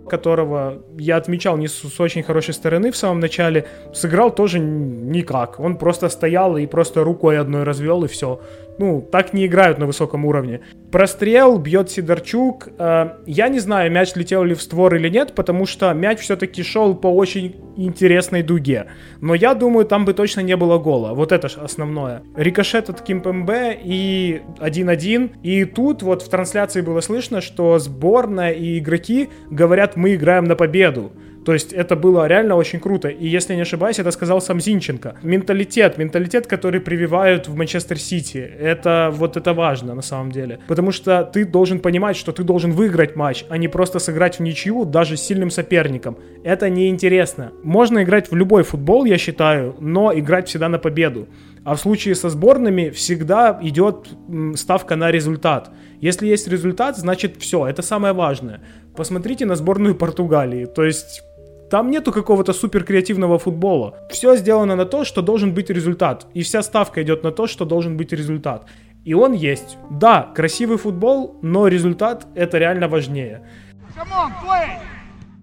которого 0.09 0.83
я 0.99 1.17
отмечал 1.17 1.57
не 1.57 1.69
с, 1.69 1.75
с 1.75 2.01
очень 2.01 2.23
хорошей 2.23 2.55
стороны 2.55 2.91
в 2.91 2.97
самом 2.97 3.21
начале, 3.21 3.67
сыграл 3.93 4.31
тоже 4.35 4.59
никак. 4.59 5.61
Он 5.61 5.77
просто 5.77 6.09
стоял 6.09 6.57
и 6.57 6.67
просто 6.67 7.05
рукой 7.05 7.39
одной 7.39 7.65
развел 7.65 8.05
и 8.05 8.09
все. 8.09 8.41
Ну, 8.79 9.07
так 9.11 9.33
не 9.33 9.47
играют 9.47 9.79
на 9.79 9.87
высоком 9.87 10.25
уровне. 10.25 10.61
Прострел, 10.93 11.59
бьет 11.59 11.91
Сидорчук. 11.91 12.69
Э, 12.79 13.13
я 13.27 13.49
не 13.49 13.59
знаю, 13.59 13.91
мяч 13.91 14.15
летел 14.15 14.45
ли 14.45 14.55
в 14.55 14.61
створ 14.61 14.95
или 14.95 15.09
нет, 15.09 15.35
потому 15.35 15.67
что 15.67 15.93
мяч 15.95 16.21
все-таки 16.21 16.63
шел 16.63 16.95
по 16.95 17.09
очень 17.09 17.57
интересной 17.77 18.43
дуге. 18.43 18.87
Но 19.21 19.35
я 19.35 19.55
думаю, 19.55 19.87
там 19.87 20.05
бы 20.05 20.13
точно 20.13 20.41
не 20.41 20.57
было 20.57 20.79
гола. 20.79 21.15
Вот 21.15 21.33
это 21.33 21.49
же 21.49 21.61
основное. 21.61 22.23
Рикошет 22.37 22.91
от 22.91 23.01
Кимпембе 23.01 23.79
и 23.83 24.43
1-1. 24.61 25.43
И 25.43 25.65
тут 25.65 26.03
вот 26.03 26.23
в 26.23 26.29
трансляции 26.29 26.83
было 26.83 27.01
слышно, 27.01 27.41
что 27.41 27.79
сборная 27.79 28.53
и 28.53 28.79
игроки 28.79 29.31
говорят, 29.51 29.96
мы 29.97 30.15
играем 30.15 30.45
на 30.45 30.57
победу. 30.57 31.13
То 31.47 31.53
есть 31.53 31.73
это 31.73 31.95
было 31.95 32.27
реально 32.27 32.57
очень 32.57 32.81
круто. 32.81 33.09
И 33.09 33.29
если 33.29 33.55
не 33.55 33.63
ошибаюсь, 33.63 34.01
это 34.01 34.11
сказал 34.11 34.41
сам 34.41 34.61
Зинченко. 34.61 35.15
Менталитет, 35.23 35.97
менталитет, 35.97 36.49
который 36.49 36.81
прививают 36.81 37.47
в 37.47 37.55
Манчестер 37.55 37.99
Сити. 37.99 38.39
Это 38.39 39.11
вот 39.13 39.37
это 39.37 39.55
важно 39.55 39.95
на 39.95 40.03
самом 40.03 40.33
деле. 40.33 40.59
Потому 40.67 40.91
что 40.91 41.23
ты 41.23 41.45
должен 41.45 41.79
понимать, 41.79 42.17
что 42.17 42.33
ты 42.33 42.43
должен 42.43 42.73
выиграть 42.73 43.15
матч, 43.15 43.45
а 43.49 43.59
не 43.59 43.69
просто 43.69 44.01
сыграть 44.01 44.41
в 44.41 44.43
ничью 44.43 44.85
даже 44.85 45.17
с 45.17 45.23
сильным 45.23 45.51
соперником. 45.51 46.19
Это 46.43 46.69
неинтересно. 46.69 47.53
Можно 47.63 48.03
играть 48.03 48.29
в 48.29 48.35
любой 48.35 48.65
футбол, 48.65 49.05
я 49.05 49.17
считаю, 49.17 49.77
но 49.79 50.13
играть 50.13 50.49
всегда 50.49 50.69
на 50.69 50.79
победу. 50.79 51.29
А 51.65 51.75
в 51.75 51.81
случае 51.81 52.17
со 52.17 52.29
сборными 52.29 52.91
всегда 52.91 53.59
идет 53.63 54.09
ставка 54.57 54.97
на 54.97 55.13
результат. 55.13 55.71
Если 56.01 56.27
есть 56.27 56.49
результат, 56.49 56.97
значит 56.97 57.37
все, 57.39 57.67
это 57.67 57.83
самое 57.83 58.13
важное. 58.13 58.61
Посмотрите 58.97 59.47
на 59.47 59.57
сборную 59.57 59.95
Португалии. 59.95 60.67
То 60.67 60.85
есть 60.85 61.23
там 61.71 61.91
нету 61.91 62.13
какого-то 62.13 62.53
супер 62.53 62.85
креативного 62.85 63.39
футбола. 63.39 63.97
Все 64.11 64.37
сделано 64.37 64.77
на 64.77 64.85
то, 64.85 65.05
что 65.05 65.23
должен 65.23 65.53
быть 65.53 65.71
результат. 65.71 66.27
И 66.35 66.43
вся 66.43 66.63
ставка 66.63 67.03
идет 67.03 67.25
на 67.25 67.33
то, 67.33 67.47
что 67.47 67.65
должен 67.65 67.97
быть 67.97 68.13
результат. 68.13 68.67
И 69.05 69.15
он 69.15 69.33
есть. 69.33 69.79
Да, 69.91 70.31
красивый 70.35 70.79
футбол, 70.79 71.39
но 71.43 71.69
результат 71.69 72.27
это 72.35 72.59
реально 72.59 72.89
важнее. 72.89 73.43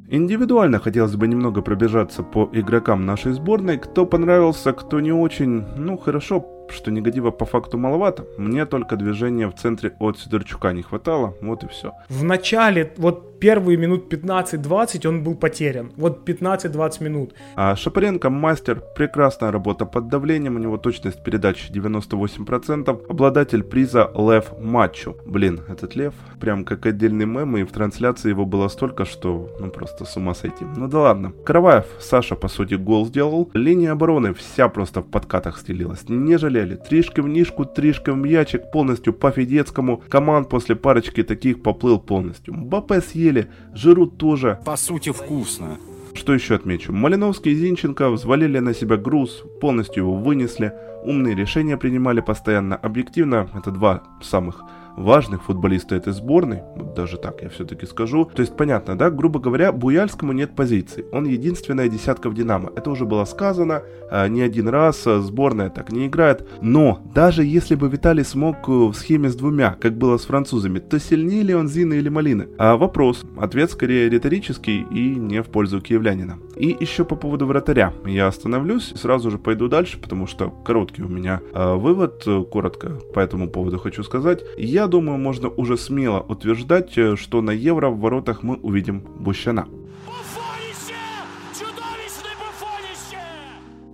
Индивидуально 0.10 0.80
хотелось 0.80 1.16
бы 1.16 1.28
немного 1.28 1.62
пробежаться 1.62 2.24
по 2.24 2.50
игрокам 2.54 3.06
нашей 3.06 3.34
сборной. 3.34 3.78
Кто 3.78 4.06
понравился, 4.06 4.74
кто 4.74 5.00
не 5.00 5.12
очень. 5.12 5.64
Ну, 5.76 5.98
хорошо, 5.98 6.40
что 6.70 6.92
негатива 6.92 7.32
по 7.32 7.46
факту 7.46 7.78
маловато. 7.78 8.26
Мне 8.38 8.66
только 8.66 8.96
движения 8.96 9.48
в 9.48 9.56
центре 9.56 9.96
от 10.00 10.20
Сидорчука 10.20 10.74
не 10.74 10.84
хватало. 10.84 11.36
Вот 11.42 11.64
и 11.64 11.68
все. 11.68 11.94
В 12.10 12.24
начале, 12.24 12.94
вот 12.98 13.34
первые 13.44 13.78
минут 13.78 14.14
15-20 14.14 15.08
он 15.08 15.24
был 15.24 15.36
потерян. 15.36 15.92
Вот 15.98 16.30
15-20 16.30 17.04
минут. 17.04 17.34
А 17.56 17.76
Шапаренко 17.76 18.30
мастер, 18.30 18.82
прекрасная 18.96 19.52
работа 19.52 19.86
под 19.86 20.08
давлением, 20.08 20.56
у 20.56 20.60
него 20.60 20.78
точность 20.78 21.22
передачи 21.24 21.70
98%, 21.70 23.06
обладатель 23.10 23.64
приза 23.64 24.10
Лев 24.16 24.54
Матчу. 24.60 25.18
Блин, 25.26 25.60
этот 25.68 25.96
Лев 25.96 26.14
прям 26.40 26.64
как 26.64 26.86
отдельный 26.86 27.26
мем, 27.26 27.58
и 27.58 27.64
в 27.64 27.72
трансляции 27.72 28.30
его 28.30 28.46
было 28.46 28.70
столько, 28.70 29.04
что 29.04 29.50
ну 29.60 29.70
просто 29.70 30.06
с 30.06 30.16
ума 30.16 30.34
сойти. 30.34 30.66
Ну 30.78 30.88
да 30.88 31.00
ладно. 31.00 31.34
Караваев, 31.44 31.86
Саша 32.00 32.36
по 32.36 32.48
сути 32.48 32.76
гол 32.76 33.06
сделал. 33.06 33.50
Линия 33.54 33.92
обороны 33.92 34.34
вся 34.34 34.70
просто 34.70 35.02
в 35.02 35.08
подкатах 35.12 35.60
стелилась. 35.60 36.08
Не 36.08 36.38
жалели. 36.54 36.76
Тришка 36.76 37.22
в 37.22 37.28
нишку, 37.28 37.66
тришка 37.66 38.14
в 38.14 38.18
мячик, 38.18 38.72
полностью 38.72 39.14
по 39.14 39.32
Федецкому. 39.32 40.02
Команд 40.10 40.50
после 40.50 40.76
парочки 40.76 41.24
таких 41.24 41.62
поплыл 41.62 42.00
полностью. 42.00 42.54
Мбаппе 42.54 43.02
съели 43.02 43.14
съели, 43.14 43.48
жиру 43.74 44.08
тоже. 44.08 44.60
По 44.66 44.78
сути 44.78 45.12
вкусно. 45.12 45.78
Что 46.14 46.34
еще 46.34 46.56
отмечу? 46.56 46.94
Малиновский 46.94 47.52
и 47.52 47.56
Зинченко 47.56 48.10
взвалили 48.10 48.60
на 48.60 48.74
себя 48.74 48.98
груз, 48.98 49.44
полностью 49.62 50.04
его 50.04 50.16
вынесли, 50.16 50.72
умные 51.04 51.36
решения 51.36 51.76
принимали 51.78 52.22
постоянно, 52.22 52.76
объективно, 52.76 53.50
это 53.56 53.72
два 53.72 54.04
самых 54.22 54.62
важных 54.98 55.44
футболиста 55.44 55.96
этой 55.96 56.14
сборной, 56.14 56.62
вот 56.76 56.94
даже 56.94 57.18
так 57.18 57.42
я 57.42 57.50
все-таки 57.50 57.86
скажу. 57.86 58.30
То 58.34 58.42
есть 58.42 58.56
понятно, 58.56 58.98
да, 58.98 59.10
грубо 59.10 59.40
говоря, 59.40 59.72
Буяльскому 59.72 60.34
нет 60.34 60.56
позиции. 60.56 61.06
Он 61.12 61.26
единственная 61.26 61.90
десятка 61.90 62.30
в 62.30 62.34
Динамо. 62.34 62.72
Это 62.76 62.90
уже 62.90 63.06
было 63.06 63.26
сказано 63.26 63.84
а, 64.12 64.28
не 64.28 64.42
один 64.42 64.68
раз, 64.68 65.06
а, 65.08 65.22
сборная 65.22 65.70
так 65.70 65.92
не 65.92 66.08
играет. 66.08 66.48
Но 66.62 67.02
даже 67.14 67.44
если 67.44 67.76
бы 67.76 67.90
Виталий 67.90 68.24
смог 68.24 68.68
э, 68.68 68.72
в 68.72 68.94
схеме 68.94 69.30
с 69.30 69.36
двумя, 69.36 69.76
как 69.80 69.98
было 69.98 70.18
с 70.18 70.26
французами, 70.26 70.80
то 70.80 71.00
сильнее 71.00 71.44
ли 71.44 71.56
он 71.56 71.68
Зины 71.68 71.96
или 71.96 72.10
Малины? 72.10 72.48
А 72.58 72.78
вопрос. 72.78 73.24
Ответ 73.38 73.72
скорее 73.72 74.10
риторический 74.10 74.86
и 74.92 75.16
не 75.16 75.42
в 75.42 75.48
пользу 75.48 75.82
киевлянина. 75.82 76.38
И 76.56 76.76
еще 76.80 77.06
по 77.06 77.16
поводу 77.16 77.46
вратаря. 77.46 77.94
Я 78.06 78.28
остановлюсь, 78.28 78.94
сразу 78.96 79.32
же 79.32 79.38
пойду 79.38 79.68
дальше, 79.68 80.00
потому 80.00 80.28
что 80.28 80.50
короткий 80.50 81.04
у 81.04 81.08
меня 81.08 81.42
э, 81.54 81.76
вывод, 81.76 82.24
э, 82.26 82.44
коротко 82.44 83.00
по 83.14 83.20
этому 83.20 83.50
поводу 83.50 83.80
хочу 83.80 84.04
сказать. 84.04 84.44
Я 84.58 84.83
я 84.84 84.88
думаю, 84.88 85.18
можно 85.18 85.48
уже 85.50 85.78
смело 85.78 86.20
утверждать, 86.20 86.98
э, 86.98 87.16
что 87.16 87.42
на 87.42 87.52
Евро 87.52 87.90
в 87.90 88.00
воротах 88.00 88.44
мы 88.44 88.56
увидим 88.56 89.00
Бущана. 89.00 89.66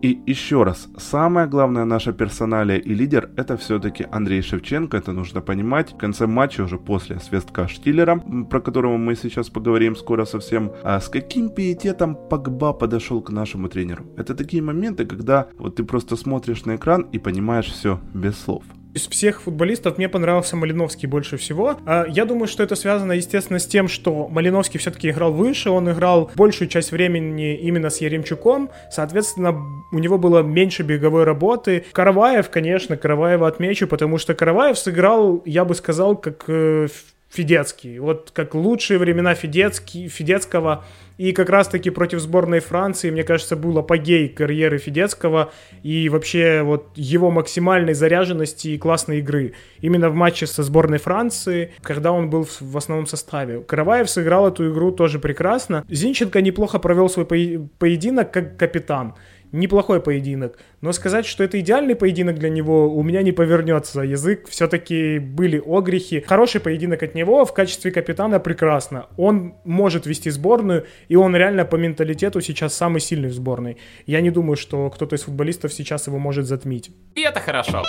И 0.01 0.17
еще 0.25 0.63
раз, 0.63 0.87
самое 0.97 1.45
главное 1.45 1.85
наша 1.85 2.13
персоналия 2.13 2.79
и 2.79 2.95
лидер 2.95 3.29
это 3.37 3.57
все-таки 3.57 4.07
Андрей 4.11 4.41
Шевченко, 4.41 4.97
это 4.97 5.11
нужно 5.11 5.41
понимать. 5.41 5.91
В 5.91 5.97
конце 5.97 6.25
матча, 6.25 6.63
уже 6.63 6.77
после 6.77 7.19
свистка 7.19 7.67
Штиллера, 7.67 8.17
про 8.49 8.61
которого 8.61 8.97
мы 8.97 9.15
сейчас 9.15 9.49
поговорим 9.49 9.95
скоро 9.95 10.25
совсем, 10.25 10.71
а 10.83 10.99
с 10.99 11.09
каким 11.09 11.49
пиететом 11.49 12.15
Погба 12.15 12.73
подошел 12.73 13.21
к 13.21 13.29
нашему 13.29 13.67
тренеру. 13.67 14.05
Это 14.17 14.35
такие 14.35 14.63
моменты, 14.63 15.05
когда 15.05 15.47
вот 15.57 15.75
ты 15.75 15.83
просто 15.83 16.15
смотришь 16.15 16.65
на 16.65 16.77
экран 16.77 17.01
и 17.13 17.19
понимаешь 17.19 17.67
все 17.67 17.99
без 18.13 18.39
слов. 18.39 18.63
Из 18.93 19.07
всех 19.07 19.43
футболистов 19.43 19.97
мне 19.97 20.09
понравился 20.09 20.55
Малиновский 20.55 21.07
больше 21.07 21.37
всего. 21.37 21.77
А, 21.85 22.05
я 22.09 22.25
думаю, 22.25 22.47
что 22.47 22.63
это 22.63 22.75
связано, 22.75 23.11
естественно, 23.11 23.59
с 23.59 23.67
тем, 23.67 23.87
что 23.87 24.27
Малиновский 24.27 24.79
все-таки 24.79 25.09
играл 25.11 25.31
выше, 25.31 25.69
он 25.69 25.91
играл 25.91 26.31
большую 26.35 26.67
часть 26.69 26.91
времени 26.91 27.55
именно 27.55 27.91
с 27.91 28.01
Еремчуком, 28.01 28.71
соответственно, 28.89 29.55
у 29.91 29.99
него 29.99 30.17
было 30.17 30.41
меньше 30.41 30.81
беговой 30.81 31.23
работы. 31.23 31.85
Караваев, 31.91 32.49
конечно, 32.49 32.97
Караваева 32.97 33.47
отмечу, 33.47 33.87
потому 33.87 34.17
что 34.17 34.33
Караваев 34.33 34.77
сыграл, 34.77 35.43
я 35.45 35.65
бы 35.65 35.75
сказал, 35.75 36.15
как 36.15 36.45
э, 36.47 36.87
Федецкий. 37.29 37.99
Вот 37.99 38.31
как 38.33 38.55
лучшие 38.55 38.97
времена 38.97 39.35
Федецкий, 39.35 40.07
Федецкого. 40.07 40.83
И 41.17 41.33
как 41.33 41.49
раз-таки 41.49 41.89
против 41.89 42.21
сборной 42.21 42.61
Франции, 42.61 43.11
мне 43.11 43.23
кажется, 43.23 43.57
был 43.57 43.77
апогей 43.77 44.29
карьеры 44.29 44.77
Федецкого 44.77 45.51
и 45.83 46.07
вообще 46.07 46.61
вот 46.63 46.91
его 46.95 47.29
максимальной 47.29 47.93
заряженности 47.93 48.69
и 48.69 48.77
классной 48.77 49.19
игры. 49.19 49.53
Именно 49.81 50.09
в 50.09 50.15
матче 50.15 50.47
со 50.47 50.63
сборной 50.63 50.97
Франции, 50.97 51.73
когда 51.81 52.13
он 52.13 52.29
был 52.29 52.47
в 52.61 52.77
основном 52.77 53.05
составе. 53.05 53.59
Караваев 53.59 54.09
сыграл 54.09 54.47
эту 54.47 54.71
игру 54.71 54.91
тоже 54.91 55.19
прекрасно. 55.19 55.83
Зинченко 55.89 56.41
неплохо 56.41 56.79
провел 56.79 57.09
свой 57.09 57.25
поединок 57.25 58.31
как 58.31 58.55
капитан 58.57 59.15
неплохой 59.51 60.01
поединок. 60.01 60.59
Но 60.81 60.91
сказать, 60.91 61.25
что 61.25 61.43
это 61.43 61.59
идеальный 61.59 61.95
поединок 61.95 62.37
для 62.39 62.49
него, 62.49 62.93
у 62.93 63.03
меня 63.03 63.21
не 63.21 63.31
повернется 63.31 64.01
язык. 64.01 64.47
Все-таки 64.49 65.19
были 65.19 65.61
огрехи. 65.65 66.21
Хороший 66.21 66.61
поединок 66.61 67.03
от 67.03 67.15
него 67.15 67.45
в 67.45 67.53
качестве 67.53 67.91
капитана 67.91 68.39
прекрасно. 68.39 69.07
Он 69.17 69.55
может 69.63 70.05
вести 70.05 70.29
сборную, 70.29 70.85
и 71.07 71.15
он 71.15 71.35
реально 71.35 71.65
по 71.65 71.75
менталитету 71.75 72.41
сейчас 72.41 72.73
самый 72.73 73.01
сильный 73.01 73.29
в 73.29 73.33
сборной. 73.33 73.77
Я 74.05 74.21
не 74.21 74.31
думаю, 74.31 74.57
что 74.57 74.89
кто-то 74.89 75.15
из 75.15 75.23
футболистов 75.23 75.73
сейчас 75.73 76.07
его 76.07 76.19
может 76.19 76.45
затмить. 76.45 76.91
И 77.15 77.21
это 77.21 77.39
хорошо. 77.39 77.83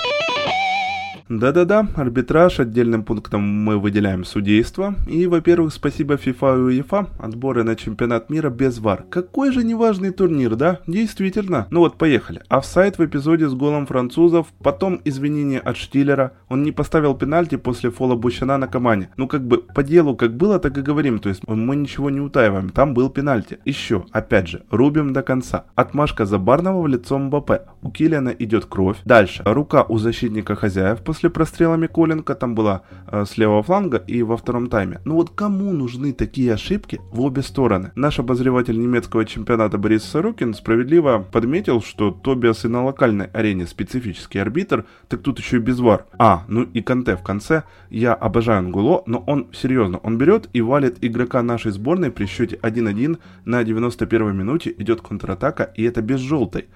Да-да-да, 1.31 1.87
арбитраж, 1.95 2.59
отдельным 2.59 3.05
пунктом 3.05 3.43
мы 3.43 3.79
выделяем 3.79 4.25
судейство. 4.25 4.97
И, 5.07 5.29
во-первых, 5.29 5.73
спасибо 5.73 6.15
FIFA 6.15 6.73
и 6.73 6.81
UEFA, 6.81 7.07
отборы 7.21 7.63
на 7.63 7.77
чемпионат 7.77 8.31
мира 8.31 8.51
без 8.51 8.81
ВАР. 8.81 9.05
Какой 9.11 9.53
же 9.53 9.63
неважный 9.63 10.11
турнир, 10.11 10.57
да? 10.57 10.81
Действительно. 10.89 11.69
Ну 11.71 11.81
вот, 11.81 11.99
поехали. 11.99 12.43
Офсайд 12.49 12.99
в 12.99 13.07
эпизоде 13.07 13.49
с 13.49 13.55
голом 13.55 13.87
французов, 13.87 14.49
потом 14.61 15.01
извинения 15.05 15.61
от 15.61 15.77
Штиллера. 15.77 16.33
Он 16.49 16.65
не 16.65 16.73
поставил 16.73 17.15
пенальти 17.15 17.55
после 17.55 17.93
фола 17.93 18.17
Бущана 18.17 18.59
на 18.59 18.67
команде. 18.67 19.11
Ну 19.17 19.29
как 19.29 19.47
бы 19.47 19.59
по 19.59 19.85
делу 19.85 20.17
как 20.17 20.37
было, 20.37 20.59
так 20.59 20.77
и 20.79 20.83
говорим. 20.83 21.21
То 21.21 21.29
есть 21.29 21.47
мы 21.47 21.77
ничего 21.77 22.11
не 22.11 22.21
утаиваем. 22.21 22.71
Там 22.71 22.93
был 22.93 23.09
пенальти. 23.09 23.61
Еще, 23.65 24.05
опять 24.11 24.49
же, 24.49 24.65
рубим 24.69 25.13
до 25.13 25.23
конца. 25.23 25.67
Отмашка 25.77 26.27
Забарного 26.27 26.83
в 26.83 26.89
лицо 26.89 27.17
Мбаппе. 27.17 27.63
У 27.83 27.93
Килиана 27.93 28.31
идет 28.31 28.65
кровь. 28.65 28.97
Дальше. 29.05 29.45
Рука 29.47 29.85
у 29.85 29.99
защитника 29.99 30.57
хозяев 30.57 31.03
после 31.05 31.20
после 31.21 31.29
прострелами 31.29 31.87
Колинка, 31.87 32.35
там 32.35 32.55
была 32.55 32.81
э, 33.07 33.27
с 33.27 33.37
левого 33.37 33.63
фланга 33.63 33.99
и 33.99 34.23
во 34.23 34.39
втором 34.39 34.69
тайме. 34.69 35.01
Ну 35.05 35.17
вот 35.17 35.29
кому 35.29 35.71
нужны 35.71 36.15
такие 36.15 36.55
ошибки 36.55 36.99
в 37.13 37.21
обе 37.21 37.43
стороны? 37.43 37.93
Наш 37.95 38.19
обозреватель 38.19 38.81
немецкого 38.81 39.27
чемпионата 39.27 39.77
Борис 39.77 40.03
Сорокин 40.05 40.55
справедливо 40.55 41.27
подметил, 41.31 41.83
что 41.83 42.11
Тобиас 42.11 42.65
и 42.65 42.69
на 42.69 42.85
локальной 42.87 43.27
арене 43.27 43.67
специфический 43.67 44.39
арбитр, 44.39 44.87
так 45.09 45.21
тут 45.21 45.39
еще 45.39 45.59
и 45.59 45.61
без 45.61 45.79
вар. 45.79 46.07
А, 46.19 46.45
ну 46.49 46.63
и 46.63 46.81
Канте 46.81 47.17
в 47.17 47.23
конце. 47.23 47.65
Я 47.91 48.15
обожаю 48.15 48.61
Ангуло, 48.61 49.03
но 49.05 49.23
он, 49.27 49.49
серьезно, 49.53 49.99
он 49.99 50.17
берет 50.17 50.49
и 50.55 50.63
валит 50.63 50.97
игрока 51.03 51.43
нашей 51.43 51.73
сборной 51.73 52.11
при 52.11 52.25
счете 52.25 52.57
1-1 52.63 53.19
на 53.45 53.63
91 53.63 54.35
минуте, 54.35 54.75
идет 54.79 55.03
контратака, 55.03 55.65
и 55.65 55.83
это 55.83 56.01
без 56.01 56.21
желтой. 56.21 56.69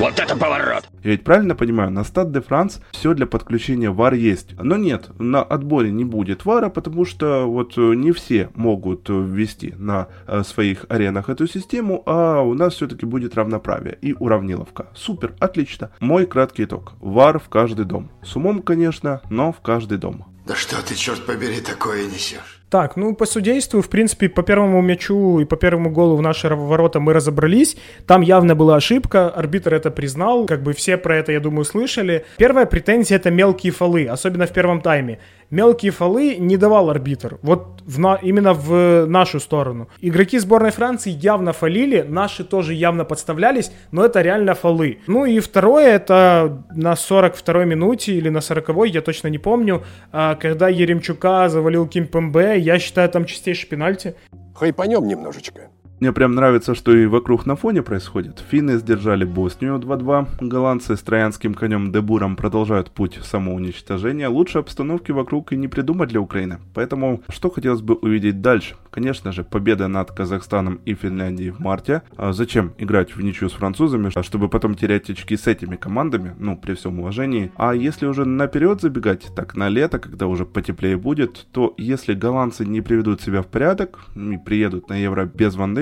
Вот 0.00 0.18
это 0.18 0.34
поворот! 0.34 0.88
Я 1.04 1.10
ведь 1.10 1.24
правильно 1.24 1.54
понимаю, 1.54 1.90
на 1.90 2.04
Стад 2.04 2.32
де 2.32 2.40
Франс 2.40 2.80
все 2.90 3.12
для 3.12 3.26
подключения 3.26 3.92
VAR 3.92 4.16
есть. 4.16 4.58
Но 4.58 4.78
нет, 4.78 5.10
на 5.18 5.42
отборе 5.42 5.92
не 5.92 6.06
будет 6.06 6.46
вара, 6.46 6.70
потому 6.70 7.04
что 7.04 7.44
вот 7.44 7.76
э, 7.76 7.94
не 7.96 8.12
все 8.12 8.48
могут 8.54 9.10
ввести 9.10 9.74
на 9.76 10.08
э, 10.26 10.42
своих 10.42 10.86
аренах 10.88 11.28
эту 11.28 11.46
систему, 11.46 12.02
а 12.06 12.40
у 12.40 12.54
нас 12.54 12.76
все-таки 12.76 13.04
будет 13.04 13.34
равноправие 13.34 13.98
и 14.00 14.14
уравниловка. 14.14 14.86
Супер, 14.94 15.34
отлично. 15.38 15.90
Мой 16.00 16.24
краткий 16.24 16.64
итог. 16.64 16.94
VAR 17.00 17.38
в 17.38 17.50
каждый 17.50 17.84
дом. 17.84 18.10
С 18.22 18.34
умом, 18.36 18.62
конечно, 18.62 19.20
но 19.28 19.52
в 19.52 19.60
каждый 19.60 19.98
дом. 19.98 20.24
Да 20.46 20.54
что 20.56 20.82
ты, 20.82 20.94
черт 20.94 21.26
побери, 21.26 21.60
такое 21.60 22.06
несешь? 22.06 22.59
Так, 22.70 22.96
ну 22.96 23.16
по 23.16 23.26
судейству, 23.26 23.82
в 23.82 23.88
принципе, 23.88 24.28
по 24.28 24.44
первому 24.44 24.80
мячу 24.80 25.40
и 25.40 25.44
по 25.44 25.56
первому 25.56 25.90
голу 25.90 26.16
в 26.16 26.22
наши 26.22 26.48
ворота 26.48 27.00
мы 27.00 27.12
разобрались. 27.12 27.76
Там 28.06 28.20
явно 28.22 28.54
была 28.54 28.76
ошибка, 28.76 29.28
арбитр 29.28 29.74
это 29.74 29.90
признал, 29.90 30.46
как 30.46 30.62
бы 30.62 30.72
все 30.72 30.96
про 30.96 31.16
это, 31.16 31.32
я 31.32 31.40
думаю, 31.40 31.64
слышали. 31.64 32.24
Первая 32.36 32.66
претензия 32.66 33.16
это 33.16 33.32
мелкие 33.32 33.72
фолы, 33.72 34.06
особенно 34.06 34.46
в 34.46 34.52
первом 34.52 34.82
тайме 34.82 35.18
мелкие 35.50 35.92
фолы 35.92 36.36
не 36.36 36.56
давал 36.56 36.90
арбитр. 36.90 37.38
Вот 37.42 37.82
в 37.84 37.98
на, 37.98 38.16
именно 38.16 38.52
в 38.54 39.06
нашу 39.06 39.40
сторону. 39.40 39.88
Игроки 40.00 40.38
сборной 40.38 40.70
Франции 40.70 41.10
явно 41.10 41.52
фалили, 41.52 42.02
наши 42.02 42.44
тоже 42.44 42.74
явно 42.74 43.04
подставлялись, 43.04 43.72
но 43.90 44.04
это 44.04 44.20
реально 44.22 44.54
фолы. 44.54 44.98
Ну 45.06 45.24
и 45.24 45.40
второе, 45.40 45.96
это 45.96 46.64
на 46.74 46.92
42-й 46.92 47.66
минуте 47.66 48.12
или 48.14 48.28
на 48.28 48.38
40-й, 48.38 48.90
я 48.90 49.00
точно 49.02 49.28
не 49.28 49.38
помню, 49.38 49.82
а, 50.12 50.34
когда 50.34 50.68
Еремчука 50.68 51.48
завалил 51.48 51.86
Кимпембе, 51.86 52.58
я 52.58 52.78
считаю 52.78 53.08
там 53.08 53.24
чистейший 53.24 53.68
пенальти. 53.68 54.14
Хайпанем 54.54 55.06
немножечко. 55.06 55.70
Мне 56.00 56.14
прям 56.14 56.34
нравится, 56.34 56.74
что 56.74 56.96
и 56.96 57.04
вокруг 57.04 57.44
на 57.44 57.56
фоне 57.56 57.82
происходит. 57.82 58.42
Финны 58.48 58.78
сдержали 58.78 59.24
Боснию 59.24 59.78
2-2, 59.78 60.28
голландцы 60.40 60.96
с 60.96 61.00
троянским 61.00 61.52
конем 61.52 61.92
Дебуром 61.92 62.36
продолжают 62.36 62.90
путь 62.90 63.20
самоуничтожения. 63.22 64.30
Лучше 64.30 64.60
обстановки 64.60 65.12
вокруг 65.12 65.52
и 65.52 65.56
не 65.56 65.68
придумать 65.68 66.08
для 66.08 66.22
Украины. 66.22 66.58
Поэтому, 66.72 67.22
что 67.28 67.50
хотелось 67.50 67.82
бы 67.82 67.96
увидеть 67.96 68.40
дальше? 68.40 68.76
Конечно 68.90 69.30
же, 69.30 69.44
победа 69.44 69.88
над 69.88 70.10
Казахстаном 70.10 70.80
и 70.86 70.94
Финляндией 70.94 71.50
в 71.50 71.58
марте. 71.58 72.00
А 72.16 72.32
зачем 72.32 72.72
играть 72.78 73.14
в 73.14 73.20
ничью 73.20 73.50
с 73.50 73.52
французами, 73.52 74.08
чтобы 74.22 74.48
потом 74.48 74.76
терять 74.76 75.10
очки 75.10 75.36
с 75.36 75.46
этими 75.46 75.76
командами? 75.76 76.34
Ну, 76.38 76.56
при 76.56 76.74
всем 76.74 76.98
уважении. 77.00 77.52
А 77.56 77.74
если 77.74 78.06
уже 78.06 78.24
наперед 78.24 78.80
забегать, 78.80 79.28
так 79.36 79.54
на 79.54 79.68
лето, 79.68 79.98
когда 79.98 80.28
уже 80.28 80.46
потеплее 80.46 80.96
будет, 80.96 81.46
то 81.52 81.74
если 81.76 82.14
голландцы 82.14 82.64
не 82.64 82.80
приведут 82.80 83.20
себя 83.20 83.42
в 83.42 83.48
порядок 83.48 83.98
и 84.16 84.38
приедут 84.38 84.88
на 84.88 84.94
Евро 84.96 85.26
без 85.26 85.56
Ван 85.56 85.74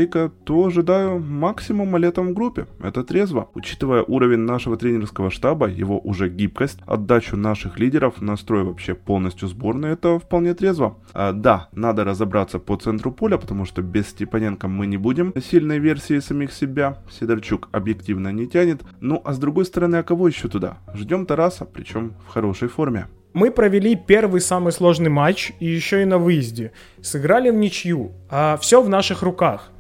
то 0.45 0.67
ожидаю 0.67 1.21
максимума 1.21 1.99
летом 1.99 2.29
в 2.29 2.35
группе. 2.35 2.67
Это 2.81 3.05
трезво. 3.05 3.49
Учитывая 3.55 4.03
уровень 4.03 4.41
нашего 4.41 4.77
тренерского 4.77 5.31
штаба, 5.31 5.69
его 5.69 5.99
уже 5.99 6.29
гибкость, 6.29 6.81
отдачу 6.87 7.37
наших 7.37 7.79
лидеров, 7.79 8.21
настрой 8.21 8.65
вообще 8.65 8.95
полностью 8.95 9.49
сборной, 9.49 9.91
это 9.91 10.19
вполне 10.19 10.55
трезво. 10.55 10.97
А, 11.13 11.33
да, 11.33 11.69
надо 11.73 12.05
разобраться 12.05 12.59
по 12.59 12.77
центру 12.77 13.13
поля, 13.13 13.39
потому 13.39 13.65
что 13.65 13.83
без 13.83 14.09
Степаненко 14.09 14.69
мы 14.69 14.87
не 14.87 14.97
будем 14.97 15.33
сильной 15.41 15.79
версии 15.79 16.19
самих 16.19 16.53
себя. 16.53 16.99
Сидорчук 17.11 17.69
объективно 17.73 18.33
не 18.33 18.47
тянет. 18.47 18.83
Ну 19.01 19.21
а 19.25 19.33
с 19.33 19.39
другой 19.39 19.65
стороны, 19.65 19.97
а 19.97 20.03
кого 20.03 20.29
еще 20.29 20.49
туда? 20.49 20.79
Ждем 20.95 21.27
Тараса, 21.27 21.65
причем 21.65 22.15
в 22.27 22.29
хорошей 22.29 22.69
форме. 22.69 23.07
Мы 23.35 23.51
провели 23.51 23.95
первый 23.95 24.41
самый 24.41 24.73
сложный 24.73 25.11
матч 25.11 25.53
и 25.61 25.67
еще 25.67 26.03
и 26.03 26.07
на 26.07 26.19
выезде. 26.19 26.73
Сыграли 27.03 27.51
в 27.51 27.55
ничью, 27.55 28.13
а 28.31 28.57
все 28.57 28.81
в 28.81 28.89
наших 28.89 29.23
руках. 29.23 29.71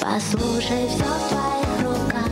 Послушай, 0.00 0.86
все 0.88 1.04
в 1.04 1.28
твоих 1.28 1.82
руках. 1.82 2.28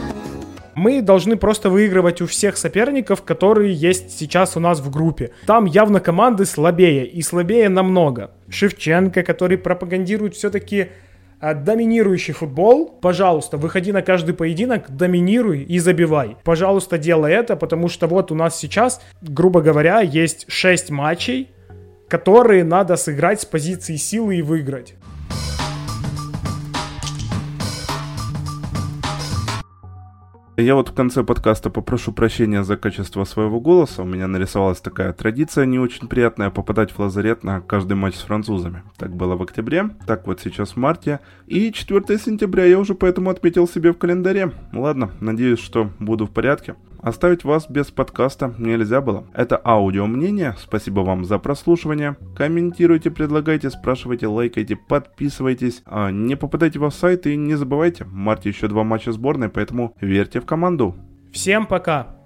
Мы 0.76 1.02
должны 1.02 1.36
просто 1.36 1.70
выигрывать 1.70 2.20
у 2.22 2.26
всех 2.26 2.56
соперников, 2.56 3.22
которые 3.22 3.74
есть 3.74 4.16
сейчас 4.16 4.56
у 4.56 4.60
нас 4.60 4.78
в 4.78 4.90
группе. 4.90 5.32
Там 5.46 5.64
явно 5.64 5.98
команды 5.98 6.44
слабее, 6.46 7.04
и 7.04 7.20
слабее 7.22 7.68
намного. 7.68 8.30
Шевченко, 8.48 9.24
который 9.24 9.58
пропагандирует 9.58 10.36
все-таки 10.36 10.88
доминирующий 11.52 12.32
футбол, 12.32 12.88
пожалуйста, 13.02 13.58
выходи 13.58 13.92
на 13.92 14.00
каждый 14.00 14.34
поединок, 14.34 14.88
доминируй 14.88 15.62
и 15.62 15.78
забивай. 15.78 16.38
Пожалуйста, 16.44 16.96
делай 16.96 17.32
это, 17.32 17.56
потому 17.56 17.88
что 17.88 18.06
вот 18.06 18.32
у 18.32 18.34
нас 18.34 18.58
сейчас, 18.58 19.02
грубо 19.20 19.60
говоря, 19.60 20.00
есть 20.00 20.46
6 20.48 20.90
матчей, 20.90 21.50
которые 22.08 22.64
надо 22.64 22.96
сыграть 22.96 23.42
с 23.42 23.44
позиции 23.44 23.96
силы 23.96 24.36
и 24.36 24.42
выиграть. 24.42 24.94
Я 30.56 30.76
вот 30.76 30.90
в 30.90 30.94
конце 30.94 31.24
подкаста 31.24 31.68
попрошу 31.68 32.12
прощения 32.12 32.62
за 32.62 32.76
качество 32.76 33.24
своего 33.24 33.60
голоса. 33.60 34.02
У 34.02 34.06
меня 34.06 34.28
нарисовалась 34.28 34.80
такая 34.80 35.12
традиция 35.12 35.66
не 35.66 35.80
очень 35.80 36.06
приятная 36.06 36.50
попадать 36.50 36.92
в 36.92 36.98
лазарет 37.00 37.42
на 37.42 37.60
каждый 37.60 37.94
матч 37.94 38.14
с 38.14 38.22
французами. 38.22 38.84
Так 38.96 39.16
было 39.16 39.34
в 39.34 39.42
октябре, 39.42 39.90
так 40.06 40.28
вот 40.28 40.40
сейчас 40.40 40.70
в 40.70 40.76
марте. 40.76 41.18
И 41.48 41.72
4 41.72 42.18
сентября 42.20 42.66
я 42.66 42.78
уже 42.78 42.94
поэтому 42.94 43.30
отметил 43.30 43.66
себе 43.66 43.92
в 43.92 43.98
календаре. 43.98 44.52
Ладно, 44.72 45.10
надеюсь, 45.20 45.58
что 45.58 45.90
буду 45.98 46.26
в 46.26 46.30
порядке. 46.30 46.76
Оставить 47.04 47.44
вас 47.44 47.68
без 47.68 47.90
подкаста 47.90 48.54
нельзя 48.56 49.02
было. 49.02 49.26
Это 49.34 49.60
аудио 49.62 50.06
мнение. 50.06 50.54
Спасибо 50.58 51.00
вам 51.00 51.26
за 51.26 51.38
прослушивание. 51.38 52.16
Комментируйте, 52.34 53.10
предлагайте, 53.10 53.68
спрашивайте, 53.68 54.26
лайкайте, 54.26 54.74
подписывайтесь. 54.76 55.82
А, 55.84 56.10
не 56.10 56.34
попадайте 56.34 56.78
в 56.78 56.90
сайт 56.90 57.26
и 57.26 57.36
не 57.36 57.56
забывайте, 57.56 58.04
в 58.04 58.14
марте 58.14 58.48
еще 58.48 58.68
два 58.68 58.84
матча 58.84 59.12
сборной, 59.12 59.50
поэтому 59.50 59.94
верьте 60.00 60.40
в 60.40 60.46
команду. 60.46 60.96
Всем 61.30 61.66
пока! 61.66 62.23